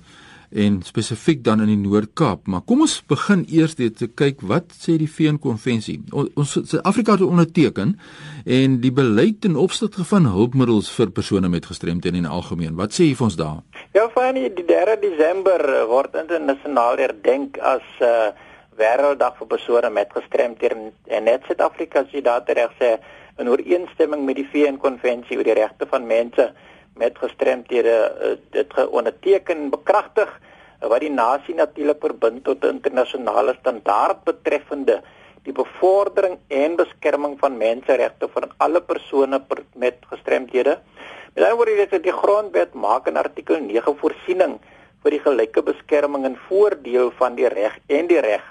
en 0.55 0.79
spesifiek 0.87 1.41
dan 1.43 1.59
in 1.63 1.71
die 1.73 1.81
Noord-Kaap, 1.81 2.45
maar 2.47 2.63
kom 2.63 2.85
ons 2.85 2.95
begin 3.11 3.43
eers 3.51 3.75
net 3.79 3.97
te 3.99 4.07
kyk 4.07 4.43
wat 4.47 4.71
sê 4.79 4.95
die 5.01 5.09
VN-konvensie. 5.11 5.97
Ons 6.15 6.55
Suid-Afrika 6.55 7.17
het 7.17 7.25
onderteken 7.25 7.95
en 8.45 8.79
die 8.83 8.93
beleid 8.95 9.41
ten 9.43 9.57
opsigte 9.59 10.05
van 10.07 10.29
hulpmiddels 10.31 10.87
vir 10.95 11.11
persone 11.15 11.51
met 11.51 11.67
gestremthede 11.67 12.21
in 12.21 12.29
algemeen. 12.29 12.77
Wat 12.79 12.95
sê 12.95 13.09
jy 13.09 13.17
vir 13.19 13.27
ons 13.27 13.39
daar? 13.39 13.59
Ja, 13.97 14.07
van 14.15 14.39
die 14.39 14.51
3 14.55 14.95
Desember 15.03 15.65
word 15.91 16.15
internasionaal 16.23 17.03
herdenk 17.03 17.59
as 17.75 17.85
uh 18.01 18.31
wêrelddag 18.75 19.37
vir 19.39 19.47
persone 19.47 19.89
met 19.89 20.11
gestremthede 20.11 20.89
en 21.07 21.23
net 21.23 21.45
Suid-Afrika 21.47 22.03
sê 22.11 22.19
dat 22.23 22.49
reg 22.57 22.73
sê 22.79 22.97
in 23.39 23.47
ooreenstemming 23.51 24.25
met 24.27 24.39
die 24.39 24.47
VN 24.51 24.79
konvensie 24.83 25.37
oor 25.39 25.47
die 25.47 25.55
regte 25.55 25.87
van 25.91 26.07
mense 26.07 26.49
met 26.95 27.17
gestremthede 27.17 27.95
uh, 27.95 28.35
dit 28.55 28.87
onderteken 28.87 29.69
bekragtig 29.69 30.29
uh, 30.31 30.87
wat 30.87 31.03
die 31.03 31.11
nasie 31.11 31.55
natuurlik 31.55 31.99
verbind 31.99 32.43
tot 32.43 32.63
'n 32.63 32.79
internasionale 32.79 33.55
standaard 33.59 34.23
betreffende 34.23 35.01
die 35.45 35.53
bevordering 35.53 36.39
en 36.47 36.75
beskerming 36.75 37.37
van 37.39 37.57
menseregte 37.57 38.27
vir 38.33 38.47
alle 38.57 38.81
persone 38.81 39.39
per, 39.39 39.61
met 39.75 39.97
gestremthede. 40.09 40.79
Met 41.35 41.43
ander 41.43 41.57
woorde, 41.59 41.87
dit 41.91 42.03
die 42.03 42.15
grondwet 42.15 42.73
maak 42.73 43.07
in 43.07 43.17
artikel 43.21 43.59
9 43.61 43.97
voorsiening 44.01 44.57
vir 45.03 45.13
die 45.13 45.21
gelyke 45.21 45.61
beskerming 45.61 46.25
en 46.25 46.37
voordeel 46.47 47.11
van 47.19 47.35
die 47.37 47.49
reg 47.51 47.77
en 47.87 48.07
die 48.09 48.21
reg 48.25 48.41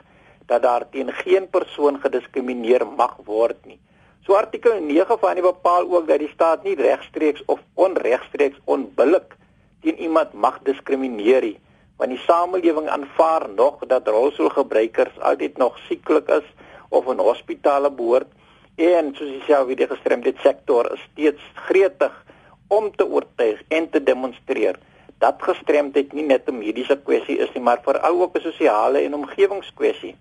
dat 0.47 0.63
daar 0.63 0.85
teen 0.93 1.11
geen 1.25 1.49
persoon 1.51 1.99
gediskrimineer 2.03 2.85
mag 2.87 3.17
word 3.27 3.59
nie. 3.67 3.81
So 4.25 4.33
artikel 4.33 4.81
9 4.81 5.19
van 5.21 5.37
die 5.37 5.45
bepaal 5.45 5.85
ook 5.85 6.07
dat 6.09 6.23
die 6.23 6.31
staat 6.33 6.63
nie 6.65 6.75
regstreeks 6.79 7.43
of 7.45 7.61
onregstreeks 7.75 8.57
onbillik 8.65 9.35
teen 9.85 9.99
iemand 10.01 10.33
mag 10.33 10.63
diskrimineer 10.65 11.45
nie, 11.45 11.59
want 12.01 12.15
die 12.15 12.23
samelewing 12.25 12.89
aanvaar 12.89 13.45
nog 13.53 13.85
dat 13.91 14.09
rolstoelgebruikers 14.09 15.21
altyd 15.21 15.61
nog 15.61 15.77
sieklik 15.89 16.33
is 16.39 16.49
of 16.89 17.11
in 17.13 17.21
hospitale 17.21 17.91
behoort 17.91 18.33
en 18.81 19.13
soos 19.13 19.29
jy 19.29 19.43
self 19.45 19.69
weet 19.69 19.83
die 19.85 19.93
gestremdheid 19.93 20.41
sektor 20.41 20.89
is 20.97 21.05
steeds 21.13 21.45
gretig 21.69 22.17
om 22.73 22.89
te 22.97 23.05
oortuig 23.05 23.61
en 23.69 23.91
te 23.91 24.01
demonstreer 24.03 24.81
dat 25.21 25.45
gestremdheid 25.51 26.17
nie 26.17 26.25
net 26.33 26.49
'n 26.49 26.59
mediese 26.65 26.97
kwessie 26.97 27.39
is 27.45 27.53
nie, 27.55 27.63
maar 27.63 27.85
veral 27.85 28.23
ook 28.23 28.37
'n 28.37 28.41
sosiale 28.41 29.05
en 29.05 29.15
omgewingskwessie. 29.15 30.17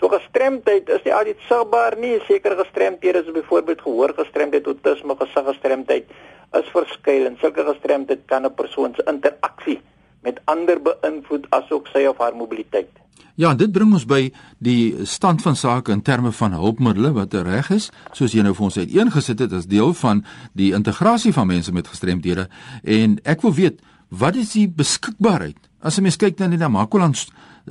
So 0.00 0.08
gestremdheid 0.08 0.88
is 0.88 1.02
nie 1.04 1.12
altyd 1.12 1.42
sigbaar 1.44 1.96
nie. 2.00 2.14
Sekere 2.24 2.56
gestremdhede, 2.56 3.20
soos 3.24 3.36
byvoorbeeld 3.36 3.82
gehoor 3.84 4.14
gestremdheid, 4.16 4.66
autisme, 4.72 5.16
gesig 5.20 5.44
gestremdheid, 5.50 6.14
is 6.56 6.70
verskillend. 6.72 7.36
Sulke 7.42 7.66
gestremdheid 7.68 8.22
kan 8.26 8.46
'n 8.46 8.54
persoon 8.54 8.94
se 8.96 9.04
interaksie 9.04 9.80
met 10.22 10.40
ander 10.44 10.80
beïnvloed 10.80 11.46
asook 11.50 11.86
sy 11.92 12.06
of 12.06 12.18
haar 12.18 12.34
mobiliteit. 12.36 12.88
Ja, 13.34 13.54
dit 13.54 13.72
bring 13.72 13.92
ons 13.92 14.04
by 14.04 14.32
die 14.58 15.06
stand 15.06 15.42
van 15.42 15.56
sake 15.56 15.92
in 15.92 16.02
terme 16.02 16.32
van 16.32 16.52
hulpmiddels 16.52 17.14
wat 17.16 17.34
reg 17.34 17.70
is, 17.70 17.90
soos 18.12 18.32
jy 18.32 18.42
nou 18.42 18.54
vir 18.54 18.64
ons 18.64 18.76
uiteengesit 18.76 19.38
het 19.38 19.52
as 19.52 19.66
deel 19.66 19.94
van 19.94 20.24
die 20.52 20.72
integrasie 20.72 21.32
van 21.32 21.46
mense 21.46 21.72
met 21.72 21.88
gestremdhede 21.88 22.48
en 22.84 23.18
ek 23.24 23.40
wil 23.40 23.54
weet, 23.54 23.80
wat 24.08 24.36
is 24.36 24.52
die 24.52 24.68
beskikbaarheid? 24.68 25.56
As 25.80 25.98
'n 25.98 26.02
mens 26.02 26.16
kyk 26.16 26.38
na 26.38 26.48
die 26.48 26.58
Namakoland 26.58 27.26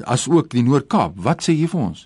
as 0.06 0.28
ook 0.28 0.50
die 0.50 0.64
Noord-Kaap, 0.64 1.12
wat 1.16 1.44
sê 1.44 1.54
jy 1.54 1.68
vir 1.68 1.82
ons? 1.82 2.06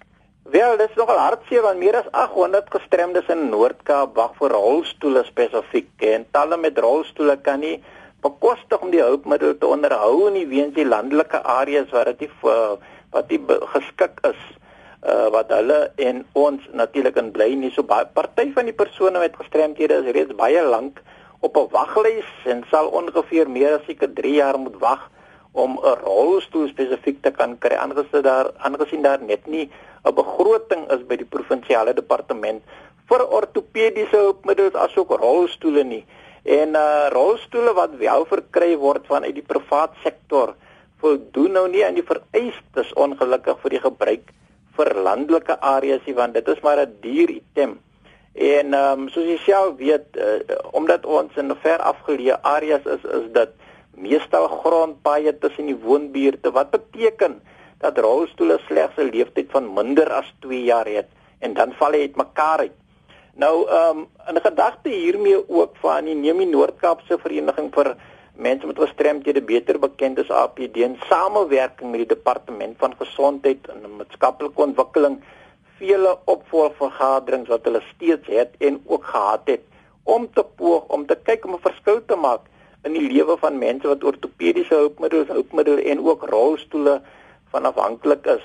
Wel, 0.53 0.75
dit 0.77 0.89
is 0.89 0.97
nogal 0.99 1.17
hartseer 1.17 1.63
want 1.65 1.79
meer 1.81 1.95
as 1.97 2.09
800 2.13 2.67
gestremdes 2.69 3.29
in 3.33 3.47
Noord-Kaap 3.49 4.11
wag 4.19 4.35
vir 4.37 4.53
rolstoele 4.53 5.23
spesifiek 5.25 6.03
en 6.05 6.27
talle 6.37 6.59
met 6.61 6.77
rolstoele 6.77 7.33
kan 7.47 7.63
nie 7.65 7.79
bekostig 8.21 8.83
om 8.85 8.91
die 8.93 9.01
hulpmiddel 9.01 9.55
te 9.57 9.71
onderhou 9.75 10.27
in 10.27 10.37
die 10.37 10.45
weens 10.51 10.75
die 10.75 10.85
landelike 10.85 11.41
areas 11.55 11.89
waar 11.89 12.11
dit 12.19 12.35
wat 12.45 13.31
die 13.31 13.39
geskik 13.71 14.21
is 14.29 14.43
uh, 15.01 15.31
wat 15.33 15.49
hulle 15.57 15.79
en 15.97 16.21
ons 16.37 16.69
natuurlik 16.83 17.17
in 17.23 17.33
bly 17.33 17.49
nie. 17.57 17.73
So 17.73 17.81
baie 17.81 18.05
party 18.05 18.51
van 18.53 18.69
die 18.69 18.77
persone 18.77 19.25
met 19.25 19.41
gestremdhede 19.41 20.03
is 20.03 20.13
reeds 20.13 20.37
baie 20.37 20.61
lank 20.61 21.01
op 21.41 21.57
'n 21.57 21.73
waglys 21.73 22.29
en 22.45 22.61
sal 22.69 22.93
ongeveer 22.93 23.49
meer 23.49 23.79
as 23.79 23.89
seker 23.89 24.13
3 24.21 24.37
jaar 24.37 24.61
moet 24.61 24.77
wag 24.85 25.09
om 25.53 25.79
'n 25.79 25.97
rolstoel 26.03 26.67
spesifiek 26.67 27.21
te 27.21 27.31
kan 27.31 27.57
kry 27.57 27.75
aangesien 27.75 28.21
daar 28.21 28.51
aangesien 28.57 29.01
daar 29.01 29.21
net 29.21 29.47
nie 29.47 29.69
'n 30.03 30.15
begroting 30.15 30.91
is 30.91 31.05
by 31.07 31.15
die 31.15 31.31
provinsiale 31.35 31.93
departement 31.93 32.61
vir 33.09 33.21
ortopediese 33.27 34.17
hulpmiddels 34.17 34.75
asook 34.75 35.11
rolstoele 35.21 35.83
nie. 35.83 36.05
En 36.43 36.75
uh 36.75 37.07
rolstoele 37.09 37.73
wat 37.73 37.95
wel 37.99 38.25
verkry 38.25 38.75
word 38.77 39.07
vanuit 39.07 39.35
die 39.35 39.49
privaat 39.53 39.93
sektor 40.03 40.55
voldoen 41.03 41.51
nou 41.51 41.67
nie 41.69 41.85
aan 41.85 41.99
die 41.99 42.09
vereistes 42.11 42.93
ongelukkig 43.05 43.59
vir 43.63 43.75
die 43.75 43.83
gebruik 43.85 44.31
vir 44.77 44.89
landelike 45.05 45.59
areas 45.59 46.05
nie 46.07 46.15
want 46.19 46.33
dit 46.33 46.47
is 46.47 46.61
maar 46.61 46.79
'n 46.81 46.95
duur 47.01 47.29
item. 47.29 47.79
En 48.33 48.73
ehm 48.73 48.99
um, 48.99 49.09
soos 49.09 49.27
jy 49.29 49.37
self 49.45 49.77
weet 49.77 50.17
uh, 50.17 50.39
omdat 50.71 51.05
ons 51.05 51.35
in 51.37 51.55
ver 51.61 51.79
afgeleë 51.79 52.41
areas 52.41 52.85
is 52.85 53.03
is 53.03 53.27
dit 53.33 53.51
meestal 53.95 54.47
grondpaaie 54.47 55.37
tussen 55.37 55.65
die 55.65 55.77
woonbuurte 55.77 56.51
wat 56.51 56.71
beteken 56.71 57.41
dat 57.83 57.97
rolstoele 57.97 58.59
slegs 58.67 58.97
'n 58.97 59.11
leeftyd 59.11 59.51
van 59.51 59.73
minder 59.73 60.09
as 60.13 60.33
2 60.39 60.63
jaar 60.63 60.87
het 60.87 61.09
en 61.39 61.53
dan 61.53 61.73
val 61.79 61.91
hy 61.91 61.99
uitmekaar 62.07 62.59
uit. 62.59 62.77
Nou 63.35 63.67
ehm 63.67 63.97
um, 63.97 64.07
'n 64.35 64.41
gedagte 64.41 64.89
hiermee 64.89 65.49
ook 65.49 65.75
van 65.81 66.05
die 66.05 66.15
Nemie 66.15 66.47
Noord-Kaapse 66.47 67.17
Vereniging 67.17 67.71
vir 67.73 67.95
Mense 68.35 68.65
met 68.65 68.79
Gestremdhede 68.79 69.41
beter 69.41 69.79
bekend 69.79 70.19
as 70.19 70.29
APD 70.29 70.77
in 70.77 70.97
samewerking 71.09 71.91
met 71.91 71.99
die 71.99 72.15
Departement 72.15 72.77
van 72.77 72.95
Gesondheid 72.97 73.67
en 73.69 73.95
Maatskaplike 73.97 74.61
Ontwikkeling 74.61 75.19
vele 75.77 76.17
opvolgvergaderings 76.25 77.49
wat 77.49 77.65
hulle 77.65 77.81
steeds 77.95 78.27
het 78.27 78.55
en 78.57 78.81
ook 78.85 79.05
gehad 79.05 79.41
het 79.45 79.61
om 80.03 80.25
te 80.33 80.43
poog 80.55 80.87
om 80.87 81.05
te 81.05 81.15
kyk 81.15 81.45
om 81.45 81.53
'n 81.53 81.67
verskil 81.67 82.01
te 82.05 82.15
maak 82.15 82.41
in 82.83 82.93
die 82.97 83.11
lewe 83.11 83.37
van 83.39 83.57
mense 83.57 83.87
wat 83.87 84.03
ortopediese 84.03 84.75
hulpmiddels, 84.75 85.27
hulpmiddels 85.27 85.81
en 85.81 86.03
ook 86.03 86.27
rolstoele 86.29 87.01
van 87.53 87.65
afhanklik 87.65 88.25
is. 88.25 88.43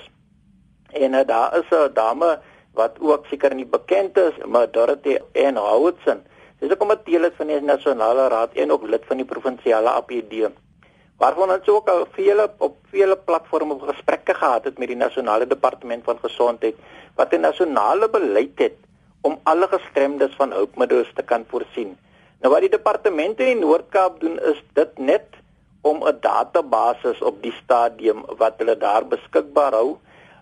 En 0.91 1.13
uh, 1.13 1.25
daar 1.25 1.57
is 1.59 1.69
'n 1.69 1.93
dame 1.93 2.39
wat 2.73 2.99
ook 2.99 3.25
seker 3.25 3.55
nie 3.55 3.65
bekend 3.65 4.17
is, 4.17 4.35
maar 4.45 4.71
Dorothy 4.71 5.17
N 5.33 5.55
Howardson. 5.55 6.23
Sy 6.59 6.65
is 6.65 6.71
'n 6.71 6.77
komitee 6.77 7.19
lid 7.19 7.35
van 7.35 7.47
die 7.47 7.61
nasionale 7.61 8.27
raad 8.27 8.53
en 8.53 8.71
ook 8.71 8.83
lid 8.87 9.03
van 9.05 9.17
die 9.17 9.25
provinsiale 9.25 9.89
APD. 9.89 10.51
Waarvan 11.17 11.51
ons 11.51 11.67
ook 11.67 11.89
al 11.89 12.07
vele 12.11 12.51
op 12.57 12.75
vele 12.91 13.17
platforms 13.17 13.83
gesprekke 13.83 14.33
gehad 14.33 14.63
het 14.63 14.77
met 14.77 14.87
die 14.87 14.97
nasionale 14.97 15.47
departement 15.47 16.03
van 16.03 16.19
gesondheid 16.21 16.75
wat 17.15 17.33
'n 17.33 17.39
nasionale 17.39 18.09
beleid 18.09 18.59
het 18.59 18.77
om 19.21 19.39
alle 19.43 19.67
gestremdes 19.67 20.35
van 20.35 20.51
hulpmiddels 20.51 21.11
te 21.13 21.23
kan 21.23 21.45
voorsien. 21.47 21.97
Nou 22.39 22.51
wat 22.53 22.63
die 22.63 22.71
departement 22.71 23.39
in 23.43 23.53
die 23.53 23.59
Noord-Kaap 23.59 24.19
doen 24.21 24.37
is 24.47 24.59
dit 24.77 24.99
net 24.99 25.35
om 25.81 26.03
'n 26.03 26.17
database 26.21 27.15
op 27.19 27.41
die 27.43 27.53
stadium 27.63 28.23
wat 28.37 28.55
hulle 28.57 28.77
daar 28.77 29.07
beskikbaar 29.07 29.73
hou, 29.73 29.97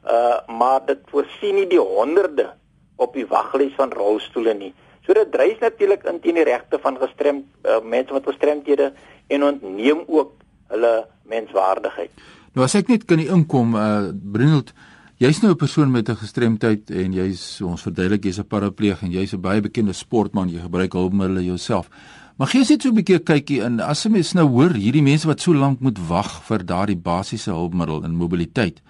uh 0.06 0.38
maar 0.48 0.86
dit 0.86 1.00
voorsien 1.10 1.56
nie 1.56 1.68
die 1.68 1.80
honderde 1.80 2.54
op 2.96 3.14
die 3.14 3.26
waglys 3.26 3.74
van 3.76 3.92
rolstoele 3.92 4.54
nie. 4.54 4.74
So 5.06 5.14
dit 5.14 5.32
dryf 5.32 5.60
natuurlik 5.60 6.04
in 6.04 6.20
teen 6.20 6.36
die 6.36 6.44
regte 6.44 6.80
van 6.80 6.98
gestremd 6.98 7.46
uh, 7.64 7.80
mense 7.84 8.14
met 8.14 8.26
gestremdhede 8.26 8.94
en 9.28 9.44
ontneem 9.44 10.04
ook 10.08 10.32
hulle 10.68 11.08
menswaardigheid. 11.24 12.12
Nou 12.54 12.66
as 12.66 12.76
ek 12.76 12.88
net 12.88 13.06
kan 13.06 13.20
inkom 13.20 13.76
uh 13.76 14.10
Brinold 14.34 14.74
Jy's 15.18 15.40
nou 15.42 15.52
'n 15.52 15.58
persoon 15.58 15.92
met 15.92 16.10
'n 16.10 16.16
gestremdheid 16.16 16.92
en 16.92 17.14
jy's 17.14 17.62
ons 17.62 17.82
verduidelik 17.82 18.24
jy's 18.24 18.38
'n 18.38 18.48
parapleeg 18.48 19.02
en 19.02 19.12
jy's 19.12 19.34
'n 19.34 19.42
baie 19.42 19.62
bekende 19.62 19.94
sportman, 19.94 20.50
jy 20.50 20.60
gebruik 20.60 20.94
hulpmiddels 20.94 21.46
jouself. 21.46 21.90
Maar 22.38 22.48
gee 22.48 22.64
net 22.70 22.82
so 22.82 22.90
'n 22.90 22.94
bietjie 22.94 23.20
kykie 23.20 23.62
in 23.62 23.80
as 23.80 24.06
'n 24.06 24.12
mens 24.12 24.34
nou 24.34 24.48
hoor 24.48 24.70
hierdie 24.70 25.02
mense 25.02 25.26
wat 25.28 25.42
so 25.42 25.54
lank 25.54 25.80
moet 25.80 25.98
wag 26.08 26.44
vir 26.44 26.66
daardie 26.66 26.96
basiese 26.96 27.52
hulpmiddel 27.52 28.04
in 28.04 28.16
mobiliteit. 28.16 28.82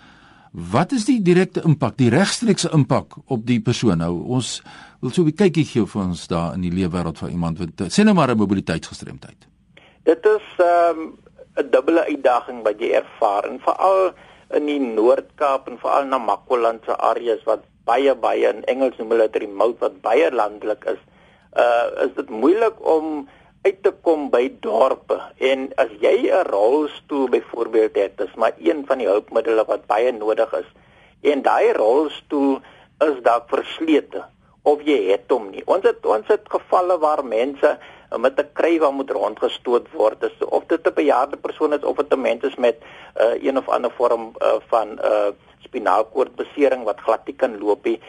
Wat 0.51 0.91
is 0.91 1.05
die 1.05 1.21
direkte 1.21 1.61
impak, 1.61 1.97
die 1.97 2.09
regstreekse 2.09 2.69
impak 2.73 3.15
op 3.25 3.45
die 3.45 3.59
persoon? 3.59 3.97
Nou 3.97 4.23
ons 4.23 4.61
wil 4.99 5.11
so 5.11 5.23
'n 5.23 5.31
kykie 5.31 5.65
gee 5.65 5.85
vir 5.85 6.01
ons 6.01 6.27
daar 6.27 6.53
in 6.53 6.61
die 6.61 6.71
lewe 6.71 6.91
wêreld 6.91 7.17
van 7.17 7.29
iemand 7.29 7.57
wat 7.57 7.69
sê 7.91 8.03
nou 8.03 8.13
maar 8.13 8.29
'n 8.29 8.37
mobiliteitsgestremdheid. 8.37 9.47
Dit 10.03 10.25
is 10.25 10.43
ehm, 10.57 10.99
'n 10.99 11.63
um, 11.63 11.71
dubbele 11.71 12.05
uitdaging 12.05 12.63
wat 12.63 12.79
jy 12.79 12.91
ervaar 12.91 13.43
en 13.43 13.59
veral 13.59 14.13
in 14.55 14.65
die 14.65 14.79
Noord-Kaap 14.79 15.67
en 15.67 15.79
veral 15.81 16.07
na 16.07 16.17
Makwaland 16.17 16.85
se 16.85 16.95
areas 16.95 17.43
wat 17.45 17.65
baie 17.87 18.13
baie 18.15 18.47
in 18.49 18.63
Engels 18.71 18.97
noem 18.97 19.15
hulle 19.15 19.27
dit 19.27 19.41
remote 19.43 19.79
wat 19.83 20.01
baie 20.01 20.31
landelik 20.31 20.85
is 20.93 21.01
uh 21.57 22.05
is 22.05 22.13
dit 22.15 22.29
moeilik 22.29 22.79
om 22.95 23.27
uit 23.65 23.79
te 23.83 23.91
kom 24.05 24.29
by 24.31 24.45
dorpe 24.63 25.17
en 25.51 25.67
as 25.83 25.91
jy 26.03 26.29
'n 26.29 26.47
rolstoel 26.51 27.27
byvoorbeeld 27.35 27.95
het, 27.95 28.17
dis 28.17 28.33
maar 28.35 28.53
een 28.59 28.85
van 28.87 28.97
die 28.97 29.07
hulpmiddels 29.07 29.67
wat 29.67 29.87
baie 29.87 30.11
nodig 30.11 30.53
is. 30.53 30.69
En 31.21 31.41
daai 31.41 31.73
rolstoel 31.73 32.59
is 33.09 33.17
dalk 33.23 33.49
verslete 33.49 34.23
of 34.63 34.81
jy 34.83 35.11
het 35.11 35.31
hom 35.31 35.49
nie. 35.49 35.63
Ons 35.65 35.83
het 35.83 36.05
ons 36.05 36.27
het 36.27 36.45
gevalle 36.49 36.97
waar 36.99 37.23
mense 37.25 37.77
met 38.15 38.39
'n 38.39 38.49
krywa 38.53 38.91
moet 38.91 39.11
rondgestoot 39.11 39.91
word, 39.91 40.21
dis 40.21 40.47
of 40.47 40.63
dit 40.67 40.87
'n 40.87 40.93
bejaarde 40.93 41.37
persoon 41.37 41.73
is 41.73 41.83
of 41.83 41.95
dit 41.95 42.13
'n 42.13 42.21
mens 42.21 42.43
is 42.43 42.55
met 42.55 42.77
uh, 43.19 43.43
een 43.43 43.57
of 43.57 43.67
ander 43.69 43.91
vorm 43.91 44.31
uh, 44.41 44.55
van 44.67 44.99
uh, 45.03 45.27
spinaalkoordbesering 45.59 46.83
wat 46.83 46.99
glad 46.99 47.25
nie 47.25 47.35
kan 47.35 47.59
loop 47.59 47.85
nie, 47.85 47.99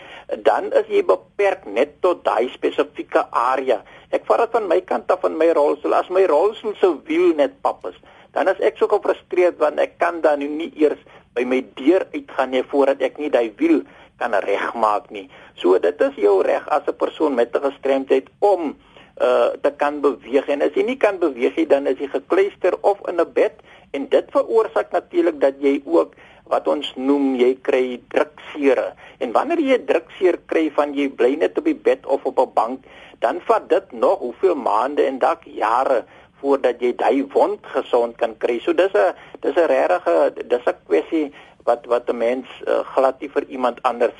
dan 0.43 0.73
is 0.73 0.87
jy 0.87 1.03
beperk 1.05 1.65
net 1.65 2.01
tot 2.01 2.25
daai 2.25 2.49
spesifieke 2.49 3.27
area. 3.31 3.83
Ek 4.11 4.25
vat 4.29 4.39
dit 4.39 4.55
van 4.57 4.69
my 4.69 4.81
kant 4.81 5.11
af 5.13 5.21
van 5.21 5.37
my 5.37 5.51
rolstoel. 5.57 5.95
As 5.95 6.09
my 6.09 6.25
rolstoel 6.31 6.75
se 6.79 6.93
wiel 7.05 7.35
net 7.35 7.61
pap 7.61 7.87
is, 7.87 7.97
dan 8.33 8.49
is 8.49 8.61
ek 8.61 8.77
so 8.77 8.87
gefrustreerd 8.87 9.59
want 9.59 9.81
ek 9.83 9.99
kan 9.99 10.21
dan 10.21 10.39
nie 10.39 10.71
eers 10.77 11.01
by 11.35 11.45
my 11.45 11.63
deur 11.75 12.07
uitgaan 12.15 12.51
nie 12.51 12.63
voordat 12.63 13.03
ek 13.03 13.19
nie 13.19 13.31
daai 13.31 13.51
wiel 13.57 13.83
kan 14.19 14.35
regmaak 14.45 15.11
nie. 15.15 15.29
So 15.59 15.79
dit 15.79 16.01
is 16.01 16.17
jou 16.19 16.43
reg 16.43 16.67
as 16.69 16.87
'n 16.87 16.97
persoon 16.97 17.35
met 17.35 17.55
'n 17.55 17.63
gestremdheid 17.71 18.29
om 18.39 18.77
uh 19.21 19.51
te 19.63 19.71
kan 19.77 20.01
beweeg 20.01 20.49
en 20.49 20.63
as 20.63 20.75
jy 20.75 20.83
nie 20.83 20.97
kan 20.97 21.19
beweeg 21.19 21.57
nie 21.57 21.67
dan 21.67 21.87
is 21.87 21.99
jy 21.99 22.09
gekluister 22.09 22.79
of 22.81 22.99
in 23.09 23.21
'n 23.21 23.33
bed 23.33 23.55
en 23.91 24.09
dit 24.09 24.27
veroorsaak 24.31 24.93
natuurlik 24.93 25.41
dat 25.41 25.55
jy 25.61 25.83
ook 25.85 26.15
wat 26.49 26.69
ons 26.69 26.93
noem 26.97 27.35
jy 27.39 27.53
kry 27.65 28.01
druksere. 28.13 28.93
En 29.21 29.33
wanneer 29.37 29.61
jy 29.61 29.79
drukseer 29.89 30.41
kry 30.51 30.69
van 30.77 30.95
jy 30.97 31.09
bly 31.13 31.35
net 31.41 31.59
op 31.61 31.69
die 31.69 31.77
bed 31.77 32.07
of 32.07 32.25
op 32.25 32.39
'n 32.41 32.53
bank, 32.55 32.85
dan 33.21 33.41
vat 33.41 33.69
dit 33.69 33.93
nog 33.93 34.19
hoeveel 34.19 34.55
maande 34.55 35.03
en 35.05 35.19
dalk 35.19 35.45
jare 35.45 36.05
voordat 36.41 36.81
jy 36.81 36.95
daai 36.95 37.27
wond 37.35 37.61
gesond 37.63 38.17
kan 38.17 38.37
kry. 38.39 38.59
So 38.61 38.73
dis 38.73 38.93
'n 38.95 39.15
dis 39.41 39.57
'n 39.57 39.67
regte 39.67 40.33
dis 40.47 40.67
'n 40.67 40.77
kwessie 40.87 41.33
wat 41.65 41.87
wat 41.87 42.09
'n 42.09 42.17
mens 42.17 42.47
uh, 42.67 42.81
glad 42.95 43.21
nie 43.21 43.31
vir 43.31 43.45
iemand 43.49 43.83
anders 43.83 44.17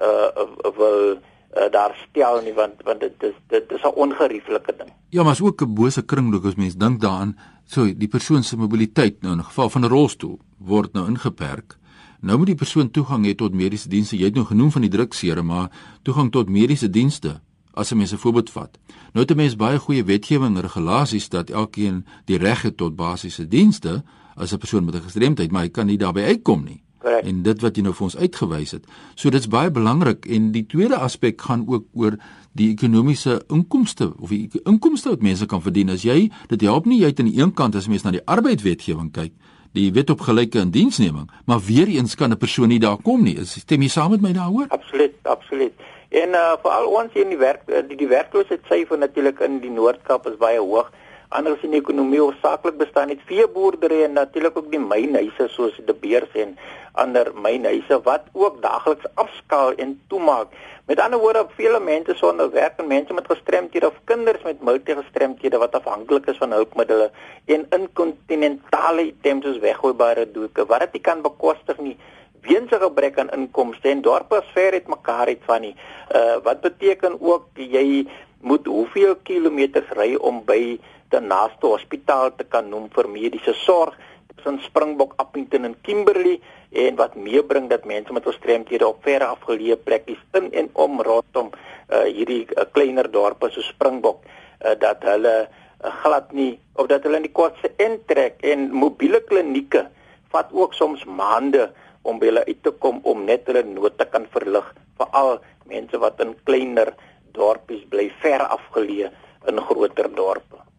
uh 0.00 0.28
wil 0.76 1.18
uh, 1.56 1.70
daar 1.70 2.06
stel 2.08 2.42
nie 2.42 2.54
want 2.54 2.82
want 2.84 3.00
dit 3.00 3.22
is 3.22 3.34
dit 3.48 3.72
is 3.72 3.82
'n 3.82 3.94
ongerieflike 3.94 4.74
ding. 4.78 4.90
Ja, 5.08 5.22
maar 5.22 5.32
is 5.32 5.42
ook 5.42 5.62
'n 5.62 5.74
bose 5.74 6.02
kringloop 6.02 6.44
as 6.44 6.54
mens 6.54 6.76
dink 6.76 7.00
daaraan, 7.00 7.38
so 7.64 7.94
die 7.96 8.08
persoon 8.08 8.42
se 8.42 8.56
mobiliteit 8.56 9.22
nou 9.22 9.32
in 9.34 9.44
geval 9.44 9.70
van 9.70 9.84
'n 9.84 9.88
rolstoel 9.88 10.38
word 10.58 10.92
nou 10.92 11.08
ingeperk. 11.08 11.78
Nou 12.20 12.38
moet 12.38 12.46
die 12.46 12.54
persoon 12.54 12.90
toegang 12.90 13.26
hê 13.26 13.34
tot 13.34 13.54
mediese 13.54 13.88
dienste. 13.88 14.16
Jy 14.16 14.24
het 14.24 14.34
nou 14.34 14.46
genoem 14.46 14.70
van 14.70 14.80
die 14.80 14.90
druksere, 14.90 15.42
maar 15.42 15.70
toegang 16.02 16.30
tot 16.30 16.48
mediese 16.48 16.90
dienste 16.90 17.40
as 17.74 17.90
'n 17.90 17.96
mens 17.96 18.12
'n 18.12 18.16
voorbeeld 18.16 18.50
vat. 18.50 18.78
Nou 19.12 19.24
het 19.24 19.30
'n 19.30 19.36
mens 19.36 19.56
baie 19.56 19.78
goeie 19.78 20.04
wetgewing 20.04 20.56
en 20.56 20.62
regulasies 20.62 21.28
dat 21.28 21.50
elkeen 21.50 22.06
die 22.24 22.38
reg 22.38 22.62
het 22.62 22.76
tot 22.76 22.96
basiese 22.96 23.48
dienste 23.48 24.04
as 24.34 24.52
'n 24.52 24.58
persoon 24.58 24.84
met 24.84 24.94
'n 24.94 25.02
gestremdheid, 25.02 25.50
maar 25.50 25.62
hy 25.62 25.68
kan 25.68 25.86
nie 25.86 25.98
daarbey 25.98 26.24
uitkom 26.24 26.64
nie. 26.64 26.82
Correct. 27.02 27.26
En 27.26 27.42
dit 27.42 27.60
wat 27.60 27.76
jy 27.76 27.82
nou 27.82 27.94
vir 27.94 28.04
ons 28.04 28.16
uitgewys 28.16 28.74
het. 28.76 28.84
So 29.14 29.30
dit's 29.30 29.50
baie 29.50 29.70
belangrik 29.70 30.26
en 30.30 30.52
die 30.54 30.66
tweede 30.66 30.96
aspek 31.02 31.40
gaan 31.40 31.66
ook 31.68 31.88
oor 31.98 32.18
die 32.52 32.70
ekonomiese 32.70 33.40
inkomste 33.50 34.12
of 34.18 34.30
die 34.30 34.48
inkomste 34.64 35.10
wat 35.10 35.22
mense 35.22 35.46
kan 35.46 35.62
verdien 35.64 35.90
as 35.90 36.04
jy 36.04 36.30
dit 36.52 36.60
help 36.68 36.86
nie 36.86 37.00
jy 37.00 37.10
het 37.12 37.20
aan 37.20 37.30
die 37.32 37.40
een 37.40 37.54
kant 37.56 37.74
as 37.74 37.88
mens 37.88 38.04
na 38.04 38.12
die 38.12 38.26
arbeidswetgewing 38.28 39.10
kyk 39.12 39.32
die 39.72 39.88
wet 39.96 40.10
op 40.12 40.20
gelyke 40.20 40.60
indiensneming, 40.60 41.30
maar 41.48 41.60
weer 41.64 41.88
eens 41.88 42.14
kan 42.14 42.30
'n 42.30 42.36
persoon 42.36 42.68
nie 42.68 42.78
daar 42.78 42.96
kom 43.02 43.22
nie. 43.22 43.44
Stem 43.44 43.82
jy 43.82 43.88
saam 43.88 44.10
met 44.10 44.20
my 44.20 44.32
daaroor? 44.32 44.66
Absoluut, 44.68 45.14
absoluut. 45.22 45.72
En 46.08 46.28
uh 46.28 46.56
veral 46.62 46.86
ons 46.86 47.12
hier 47.12 47.22
in 47.22 47.28
die 47.28 47.38
werk 47.38 47.62
eh, 47.66 47.82
die, 47.88 47.96
die 47.96 48.08
werkloosheidsyfer 48.08 48.98
natuurlik 48.98 49.40
in 49.40 49.60
die 49.60 49.70
Noord-Kaap 49.70 50.26
is 50.26 50.36
baie 50.36 50.58
hoog. 50.58 50.92
Anders 51.32 51.62
in 51.64 51.72
die 51.72 51.80
ekonomie 51.80 52.20
hoofsaaklik 52.20 52.76
bestaan 52.80 53.08
net 53.08 53.22
veeboerdery 53.28 54.02
en 54.04 54.18
natuurlik 54.18 54.56
ook 54.60 54.70
die 54.72 54.80
mynhuise 54.82 55.48
soos 55.54 55.78
die 55.78 55.94
Beers 56.02 56.34
en 56.44 56.56
ander 57.00 57.30
mynhuise 57.32 57.98
wat 58.04 58.26
ook 58.36 58.60
daagliks 58.62 59.08
afskaal 59.14 59.72
en 59.80 59.94
toemaak. 60.12 60.52
Met 60.86 61.00
ander 61.00 61.20
woorde, 61.22 61.46
vele 61.56 61.80
mense 61.80 62.14
sonder 62.20 62.50
werk 62.52 62.80
en 62.82 62.90
mense 62.90 63.16
met 63.16 63.30
gestremdhede 63.30 63.88
of 63.88 64.00
kinders 64.04 64.42
met 64.44 64.60
multigestremdhede 64.60 65.60
wat 65.62 65.76
afhanklik 65.78 66.26
is 66.28 66.40
van 66.42 66.52
hulpmiddels 66.52 67.14
en 67.46 67.66
inkontinentale 67.78 69.06
items 69.12 69.46
soos 69.46 69.62
weggooibare 69.64 70.26
doeke 70.34 70.66
wat 70.66 70.84
dit 70.92 71.00
kan 71.00 71.24
bekostig 71.24 71.80
nie 71.80 71.96
weens 72.42 72.70
'n 72.70 72.82
gebrek 72.82 73.18
aan 73.18 73.30
inkomste 73.30 73.88
en 73.88 74.02
dorpe 74.02 74.36
as 74.36 74.52
ver 74.54 74.72
het 74.72 74.86
mekaar 74.86 75.26
het 75.26 75.42
van 75.46 75.60
nie. 75.60 75.76
Uh 76.14 76.36
wat 76.42 76.60
beteken 76.60 77.20
ook 77.20 77.46
jy 77.54 78.06
moet 78.40 78.66
hoeveel 78.66 79.16
kilometers 79.22 79.90
ry 79.94 80.14
om 80.14 80.44
by 80.44 80.78
die 81.12 81.20
naaste 81.20 81.68
hospitaal 81.68 82.32
te 82.36 82.44
kan 82.48 82.70
noem 82.72 82.88
vir 82.94 83.08
mediese 83.08 83.54
sorg 83.64 83.98
in 84.46 84.58
Springbok, 84.64 85.14
Appington 85.22 85.64
en 85.64 85.76
Kimberley 85.86 86.40
en 86.72 86.96
wat 86.96 87.14
meebring 87.14 87.68
dat 87.70 87.84
mense 87.84 88.12
met 88.12 88.26
gestremdhede 88.26 88.86
op 88.88 89.02
verre 89.06 89.28
afgeleë 89.34 89.76
plekkies 89.84 90.22
in 90.38 90.48
en 90.52 90.70
om 90.72 91.00
rondom 91.04 91.52
uh, 91.52 92.06
hierdie 92.08 92.46
uh, 92.56 92.64
kleiner 92.74 93.10
dorpe 93.12 93.50
so 93.52 93.62
Springbok 93.62 94.24
uh, 94.24 94.74
dat 94.80 95.04
hulle 95.06 95.34
uh, 95.44 95.92
glad 96.02 96.32
nie 96.32 96.56
of 96.74 96.88
dat 96.90 97.06
hulle 97.06 97.20
nie 97.22 97.32
kort 97.36 97.60
se 97.62 97.70
intrek 97.82 98.42
en 98.54 98.70
mobiele 98.72 99.22
klinieke 99.28 99.86
vat 100.34 100.50
ook 100.50 100.74
soms 100.74 101.04
maande 101.04 101.68
om 102.02 102.18
by 102.18 102.32
hulle 102.32 102.46
uit 102.48 102.62
te 102.64 102.74
kom 102.82 102.98
om 103.06 103.26
net 103.28 103.46
hulle 103.50 103.62
nood 103.68 103.98
te 104.00 104.08
kan 104.10 104.26
verlig 104.34 104.74
veral 104.98 105.38
mense 105.70 106.02
wat 106.02 106.20
in 106.24 106.34
kleiner 106.48 106.94
dorpies 107.36 107.86
bly 107.92 108.10
ver 108.24 108.42
afgeleë 108.48 109.12
in 109.52 109.64
groter 109.68 110.10
dorpe 110.16 110.71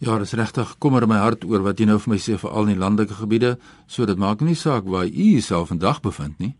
Ja, 0.00 0.14
dis 0.16 0.32
regtig 0.32 0.78
kommer 0.80 1.04
my 1.04 1.18
hart 1.20 1.42
oor 1.44 1.60
wat 1.60 1.76
jy 1.76 1.84
nou 1.84 1.98
vir 2.00 2.14
my 2.14 2.16
sê 2.24 2.38
veral 2.40 2.70
in 2.70 2.78
die 2.78 2.80
landelike 2.80 3.18
gebiede, 3.18 3.50
so 3.84 4.06
dit 4.08 4.16
maak 4.16 4.40
nie 4.40 4.56
saak 4.56 4.86
waar 4.88 5.04
u 5.04 5.26
jouself 5.34 5.68
vandag 5.68 5.98
bevind 6.00 6.38
nie. 6.40 6.54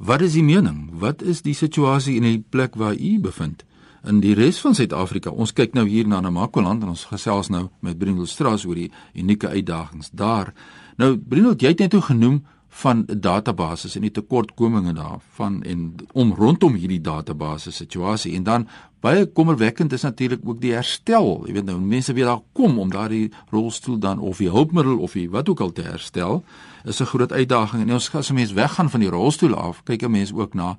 Wat 0.00 0.24
is 0.24 0.32
die 0.32 0.44
mening? 0.46 0.86
Wat 1.02 1.20
is 1.20 1.42
die 1.44 1.52
situasie 1.52 2.14
in 2.16 2.24
die 2.24 2.38
plek 2.40 2.78
waar 2.80 2.96
u 2.96 3.10
bevind? 3.20 3.66
In 4.08 4.22
die 4.24 4.32
res 4.32 4.62
van 4.64 4.72
Suid-Afrika, 4.72 5.28
ons 5.28 5.52
kyk 5.52 5.76
nou 5.76 5.84
hier 5.84 6.08
na 6.08 6.22
Namakoland 6.24 6.80
en 6.86 6.94
ons 6.94 7.04
gesels 7.10 7.52
nou 7.52 7.66
met 7.84 8.00
Bruno 8.00 8.24
Strauss 8.24 8.64
oor 8.64 8.80
die 8.80 8.88
unieke 9.12 9.52
uitdagings 9.52 10.08
daar. 10.16 10.54
Nou 10.96 11.18
Bruno, 11.20 11.52
jy 11.52 11.74
het 11.74 11.84
net 11.84 12.00
genoem 12.08 12.40
van 12.70 13.04
'n 13.08 13.20
database 13.20 13.94
en 13.94 14.00
die 14.00 14.10
tekortkominge 14.10 14.92
daarvan 14.92 15.62
en 15.62 15.94
om 16.12 16.34
rondom 16.34 16.74
hierdie 16.74 17.00
database 17.00 17.70
situasie 17.70 18.34
en 18.34 18.42
dan 18.42 18.68
baie 19.00 19.26
kommerwekkend 19.26 19.92
is 19.92 20.02
natuurlik 20.02 20.40
ook 20.44 20.60
die 20.60 20.72
herstel. 20.72 21.42
Jy 21.46 21.52
weet 21.52 21.64
nou 21.64 21.80
mense 21.80 22.12
weer 22.12 22.24
daar 22.24 22.42
kom 22.52 22.78
om 22.78 22.90
daardie 22.90 23.32
rolstoel 23.50 23.98
dan 23.98 24.18
of 24.18 24.38
die 24.38 24.50
hulpmiddel 24.50 24.98
of 24.98 25.12
die 25.12 25.30
wat 25.30 25.48
ook 25.48 25.60
al 25.60 25.72
te 25.72 25.82
herstel 25.82 26.44
is 26.84 27.00
'n 27.00 27.04
groot 27.04 27.32
uitdaging 27.32 27.82
en 27.82 27.92
ons 27.92 28.14
as 28.14 28.30
'n 28.30 28.34
mens 28.34 28.52
weggaan 28.52 28.90
van 28.90 29.00
die 29.00 29.08
rolstoel 29.08 29.54
af, 29.54 29.82
kyk 29.82 30.02
'n 30.02 30.10
mens 30.10 30.32
ook 30.32 30.54
na 30.54 30.78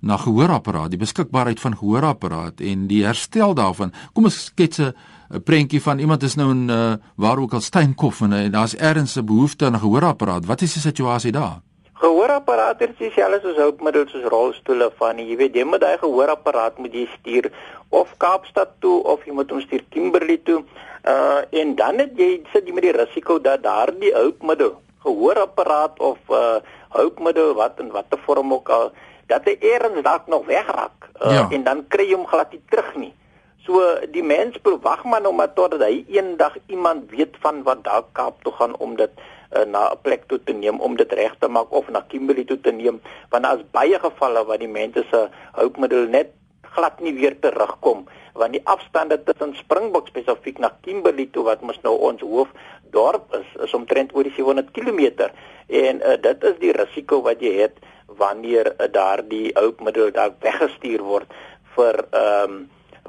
na 0.00 0.16
gehoorapparaat, 0.16 0.90
die 0.90 0.98
beskikbaarheid 0.98 1.60
van 1.60 1.76
gehoorapparaat 1.76 2.60
en 2.60 2.86
die 2.86 3.04
herstel 3.04 3.54
daarvan. 3.54 3.92
Kom 4.12 4.24
ons 4.24 4.44
skets 4.44 4.78
'n 4.78 4.94
'n 5.30 5.42
prentjie 5.42 5.82
van 5.82 5.98
iemand 5.98 6.22
is 6.22 6.34
nou 6.34 6.50
in 6.50 6.68
uh, 6.68 6.92
waar 7.16 7.38
ook 7.38 7.52
al 7.52 7.60
Steenkof 7.60 8.20
en 8.20 8.32
uh, 8.32 8.52
daar's 8.52 8.76
ergens 8.76 9.14
'n 9.16 9.24
behoefte 9.24 9.64
aan 9.64 9.72
'n 9.72 9.78
gehoorapparaat. 9.78 10.46
Wat 10.46 10.60
is 10.60 10.72
die 10.72 10.82
situasie 10.82 11.32
daar? 11.32 11.60
Gehoorapparaat 11.92 12.80
is 12.80 12.96
dieselfde 12.98 13.40
soos 13.42 13.56
hulpmiddels 13.56 14.10
soos 14.10 14.24
rolstoele 14.24 14.90
van 14.96 15.18
jy 15.18 15.36
weet 15.36 15.54
jy 15.54 15.64
moet 15.64 15.80
daai 15.80 15.98
gehoorapparaat 15.98 16.78
moet 16.78 16.92
jy 16.92 17.08
stuur 17.18 17.50
of 17.88 18.16
Kaapstad 18.16 18.68
toe 18.78 19.02
of 19.02 19.24
jy 19.24 19.32
moet 19.32 19.50
hom 19.50 19.60
stuur 19.60 19.84
Kimberley 19.88 20.40
toe. 20.44 20.64
Uh 21.04 21.60
en 21.60 21.74
dan 21.74 21.98
het 21.98 22.12
jy 22.16 22.42
sit 22.52 22.66
jy 22.66 22.72
met 22.72 22.82
die 22.82 22.96
risiko 22.96 23.40
dat 23.40 23.62
daardie 23.62 24.14
hulpmiddel 24.14 24.80
gehoorapparaat 25.04 25.98
of 25.98 26.18
uh 26.28 26.58
hulpmiddel 26.88 27.54
wat 27.54 27.78
in 27.80 27.90
watter 27.90 28.18
vorm 28.26 28.52
ook 28.52 28.68
al 28.68 28.92
dat 29.26 29.44
hy 29.44 29.56
eers 29.60 30.02
dalk 30.02 30.26
nog 30.26 30.46
wegraak 30.46 31.10
uh, 31.22 31.32
ja. 31.32 31.48
en 31.50 31.62
dan 31.64 31.86
kry 31.88 32.08
jy 32.08 32.16
hom 32.16 32.26
glad 32.26 32.50
nie 32.50 32.62
terug 32.70 32.94
nie. 32.96 33.12
So 33.70 33.78
die 34.10 34.22
mens 34.26 34.56
verwag 34.66 35.04
maar 35.06 35.20
nou 35.22 35.30
maar 35.38 35.52
totdat 35.54 35.84
hy 35.86 36.00
eendag 36.10 36.56
iemand 36.66 37.12
weet 37.14 37.36
van 37.42 37.60
wat 37.62 37.84
dalk 37.86 38.08
Kaap 38.18 38.40
toe 38.42 38.50
gaan 38.58 38.72
om 38.82 38.96
dit 38.98 39.12
uh, 39.54 39.62
na 39.62 39.82
'n 39.92 40.00
plek 40.02 40.24
toe 40.26 40.40
te 40.42 40.52
neem 40.52 40.80
om 40.82 40.96
dit 40.98 41.12
reg 41.12 41.36
te 41.38 41.48
maak 41.48 41.70
of 41.70 41.86
na 41.88 42.00
Kimberley 42.08 42.44
toe 42.44 42.58
te 42.60 42.72
neem. 42.72 42.98
Want 43.30 43.44
daar's 43.46 43.62
baie 43.70 43.98
gevalle 43.98 44.42
waar 44.44 44.58
die 44.58 44.72
mense 44.78 45.04
se 45.10 45.20
hulpmiddel 45.52 46.10
net 46.10 46.32
glad 46.74 46.98
nie 47.00 47.14
weer 47.14 47.38
terugkom. 47.38 48.08
Want 48.34 48.52
die 48.58 48.64
afstande 48.64 49.22
tussen 49.22 49.54
Springbok 49.54 50.10
spesifiek 50.10 50.58
na 50.58 50.72
Kimberley 50.80 51.28
toe 51.30 51.44
wat 51.44 51.62
mos 51.62 51.78
nou 51.86 51.94
ons 51.94 52.20
hoof 52.20 52.50
dorp 52.90 53.30
is 53.38 53.62
is 53.62 53.74
omtrent 53.74 54.10
oor 54.14 54.26
die 54.26 54.34
700 54.34 54.74
km 54.74 55.30
en 55.68 56.02
uh, 56.02 56.18
dit 56.18 56.42
is 56.42 56.58
die 56.58 56.74
risiko 56.74 57.22
wat 57.22 57.38
jy 57.38 57.54
het 57.62 57.78
wanneer 58.18 58.74
uh, 58.74 58.90
daardie 58.90 59.54
hulpmiddel 59.54 60.10
daar 60.10 60.34
weggestuur 60.42 61.06
word 61.14 61.40
vir 61.78 62.02
ehm 62.10 62.50
um, 62.50 62.60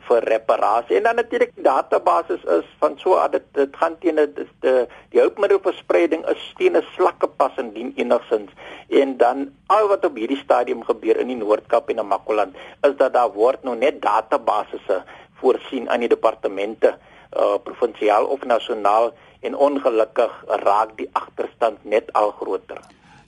vir 0.08 0.26
reparasie 0.32 0.98
en 0.98 1.04
dan 1.04 1.16
natuurlik 1.16 1.56
die 1.56 1.64
database 1.64 2.38
is 2.58 2.68
van 2.84 2.98
so 2.98 3.18
dit 3.32 3.46
dit 3.58 3.76
gaan 3.82 3.98
teen 4.04 4.16
dit 4.16 4.36
die, 4.36 4.76
die 5.14 5.20
hulpmiddelverspreiding 5.20 6.26
is 6.34 6.54
teen 6.58 6.78
'n 6.78 6.86
slakke 6.96 7.28
pas 7.28 7.58
indien 7.58 7.94
enigsins 7.96 8.52
en 8.90 9.18
dan 9.18 9.50
al 9.68 9.88
wat 9.88 10.06
op 10.06 10.16
hierdie 10.16 10.42
stadium 10.44 10.84
gebeur 10.84 11.18
in 11.18 11.28
die 11.28 11.42
Noord-Kaap 11.42 11.90
en 11.90 11.96
Namakoland 11.96 12.56
is 12.88 12.96
dat 12.98 13.14
daar 13.14 13.32
word 13.32 13.64
nou 13.64 13.76
net 13.76 14.02
databasisse 14.02 15.04
voorsien 15.42 15.90
aan 15.90 16.00
die 16.00 16.10
departemente 16.10 16.96
uh, 17.38 17.58
provinsiaal 17.64 18.26
of 18.26 18.44
nasionaal 18.44 19.14
en 19.42 19.56
ongelukkig 19.56 20.44
raak 20.48 20.98
die 20.98 21.10
agterstand 21.12 21.86
net 21.86 22.14
al 22.14 22.32
groter. 22.32 22.82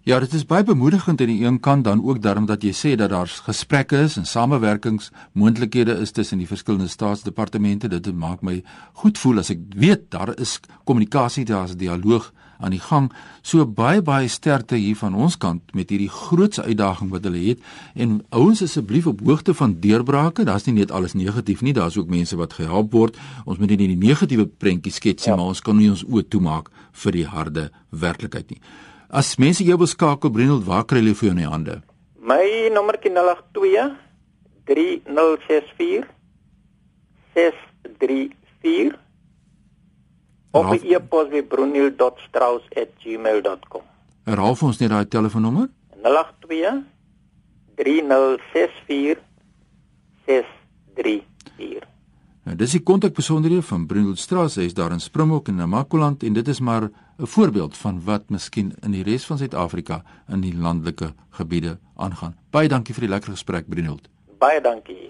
Ja, 0.03 0.17
dit 0.19 0.33
is 0.35 0.43
baie 0.43 0.65
bemoedigend 0.67 1.21
aan 1.23 1.29
die 1.31 1.45
een 1.45 1.59
kant 1.63 1.83
dan 1.83 2.01
ook 2.03 2.17
daarom 2.21 2.43
dat 2.45 2.63
jy 2.63 2.73
sê 2.75 2.89
dat 2.99 3.13
daar 3.13 3.29
gesprekke 3.45 4.01
is 4.03 4.17
en 4.19 4.25
samewerkingsmoontlikhede 4.27 5.95
is 6.03 6.11
tussen 6.11 6.41
die 6.43 6.47
verskillende 6.47 6.89
staatsdepartemente. 6.91 7.87
Dit 7.87 8.11
maak 8.11 8.41
my 8.43 8.57
goed 8.99 9.17
voel 9.17 9.39
as 9.39 9.53
ek 9.55 9.61
weet 9.79 10.09
daar 10.11 10.33
is 10.35 10.59
kommunikasie, 10.83 11.45
daar's 11.47 11.77
dialoog 11.79 12.33
aan 12.59 12.75
die 12.75 12.83
gang. 12.83 13.09
So 13.47 13.63
baie 13.63 14.03
baie 14.03 14.27
sterkte 14.27 14.75
hier 14.75 14.99
van 14.99 15.15
ons 15.15 15.39
kant 15.39 15.71
met 15.71 15.87
hierdie 15.95 16.11
grootse 16.11 16.67
uitdaging 16.67 17.15
wat 17.15 17.23
hulle 17.23 17.47
het 17.47 17.63
en 17.95 18.19
ouens 18.35 18.59
asseblief 18.67 19.07
op 19.07 19.23
hoogte 19.23 19.55
van 19.55 19.79
deurbrake. 19.79 20.43
Daar's 20.43 20.67
nie 20.67 20.81
net 20.83 20.91
alles 20.91 21.15
negatief 21.15 21.63
nie, 21.63 21.73
daar's 21.73 21.95
ook 21.95 22.11
mense 22.11 22.35
wat 22.35 22.59
gehelp 22.59 22.91
word. 22.91 23.15
Ons 23.47 23.57
moet 23.57 23.71
nie 23.71 23.85
die 23.87 24.01
negatiewe 24.03 24.51
prentjie 24.51 24.91
skets 24.91 25.23
nie, 25.23 25.31
ja. 25.31 25.39
maar 25.39 25.55
ons 25.55 25.63
kan 25.63 25.79
nie 25.79 25.93
ons 25.95 26.03
oë 26.03 26.27
toemaak 26.27 26.73
vir 26.91 27.23
die 27.23 27.29
harde 27.37 27.71
werklikheid 27.87 28.51
nie. 28.51 28.91
As 29.13 29.37
mense 29.37 29.61
jou 29.61 29.77
wil 29.77 29.85
skakel, 29.85 30.33
Brenold, 30.33 30.65
waar 30.65 30.89
kry 30.89 30.97
hulle 30.97 31.13
vir 31.13 31.27
jou 31.27 31.35
in 31.35 31.41
die 31.43 31.45
hande? 31.45 31.85
My 32.17 32.65
nommer 32.73 32.97
is 32.97 33.13
082 33.13 33.93
3064 34.65 36.09
634 37.35 38.97
of 40.57 40.65
my 40.65 40.81
e-pos 40.81 41.29
by 41.29 41.45
bruniel.strauss@gmail.com. 41.53 43.85
Herhaal 44.25 44.55
vir 44.55 44.67
ons 44.71 44.79
net 44.81 44.89
daai 44.89 45.05
telefoonnommer? 45.05 45.69
082 46.01 46.81
3064 47.77 49.21
634 50.25 51.92
Nou, 52.43 52.57
dis 52.59 52.73
die 52.75 52.81
kontakbesonderhede 52.83 53.63
van 53.63 53.85
Brindel 53.87 54.17
Strauss, 54.19 54.57
hy 54.59 54.65
is 54.67 54.73
daar 54.75 54.91
in 54.91 54.99
Springbok 54.99 55.47
en 55.47 55.61
Namakoland 55.61 56.25
en 56.27 56.33
dit 56.35 56.47
is 56.51 56.59
maar 56.59 56.83
'n 56.83 56.91
voorbeeld 57.17 57.77
van 57.77 58.03
wat 58.03 58.29
miskien 58.29 58.73
in 58.81 58.91
die 58.91 59.03
res 59.03 59.25
van 59.25 59.37
Suid-Afrika 59.37 60.03
in 60.27 60.41
die 60.41 60.55
landelike 60.55 61.13
gebiede 61.29 61.77
aangaan. 61.95 62.35
Baie 62.49 62.67
dankie 62.67 62.93
vir 62.93 63.01
die 63.01 63.09
lekker 63.09 63.31
gesprek 63.31 63.69
Brindel. 63.69 63.99
Baie 64.39 64.61
dankie. 64.61 65.09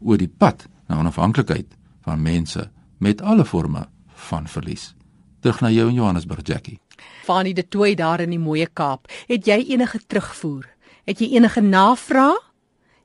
oor 0.00 0.16
die 0.16 0.32
pad 0.36 0.68
na 0.86 0.98
onafhanklikheid 0.98 1.66
van 2.00 2.22
mense 2.22 2.70
met 3.00 3.22
alle 3.22 3.44
forme 3.44 3.88
van 4.28 4.48
verlies. 4.48 4.94
Terug 5.40 5.60
na 5.60 5.70
jou 5.72 5.88
in 5.88 5.94
Johannesburg, 5.94 6.40
Jackie. 6.44 6.80
Fanie 7.24 7.54
de 7.54 7.68
Tooi 7.68 7.94
daar 7.94 8.20
in 8.20 8.30
die 8.30 8.38
mooie 8.38 8.68
Kaap. 8.72 9.08
Het 9.26 9.46
jy 9.46 9.64
enige 9.72 10.00
terugvoer? 10.06 10.68
Het 11.08 11.18
jy 11.18 11.28
enige 11.38 11.60
navrae? 11.60 12.38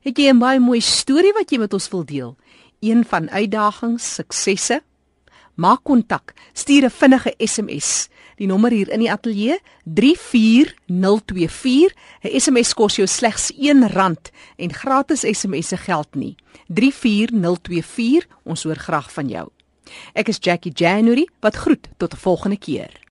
Het 0.04 0.18
jy 0.18 0.30
'n 0.30 0.38
baie 0.38 0.60
mooi 0.60 0.80
storie 0.80 1.32
wat 1.32 1.50
jy 1.50 1.58
met 1.58 1.72
ons 1.72 1.88
wil 1.88 2.04
deel? 2.04 2.36
Een 2.80 3.04
van 3.04 3.30
uitdagings, 3.30 4.14
suksesse? 4.14 4.82
Maak 5.54 5.82
kontak. 5.82 6.32
Stuur 6.52 6.84
'n 6.84 6.90
vinnige 6.90 7.34
SMS. 7.38 8.08
Die 8.36 8.46
nommer 8.46 8.70
hier 8.70 8.88
in 8.88 8.98
die 8.98 9.10
ateljee 9.10 9.58
34024. 9.84 11.94
'n 12.22 12.40
SMS 12.40 12.74
kos 12.74 12.96
jou 12.96 13.08
slegs 13.08 13.52
R1 13.52 14.16
en 14.56 14.72
gratis 14.72 15.20
SMS'e 15.20 15.76
geld 15.76 16.14
nie. 16.14 16.34
34024. 16.66 18.26
Ons 18.44 18.62
hoor 18.62 18.76
graag 18.76 19.12
van 19.12 19.28
jou. 19.28 19.48
Ek 20.12 20.28
is 20.28 20.38
Jackie 20.40 20.72
January 20.72 21.28
wat 21.40 21.56
groet 21.56 21.88
tot 21.96 22.12
'n 22.12 22.16
volgende 22.16 22.58
keer. 22.58 23.05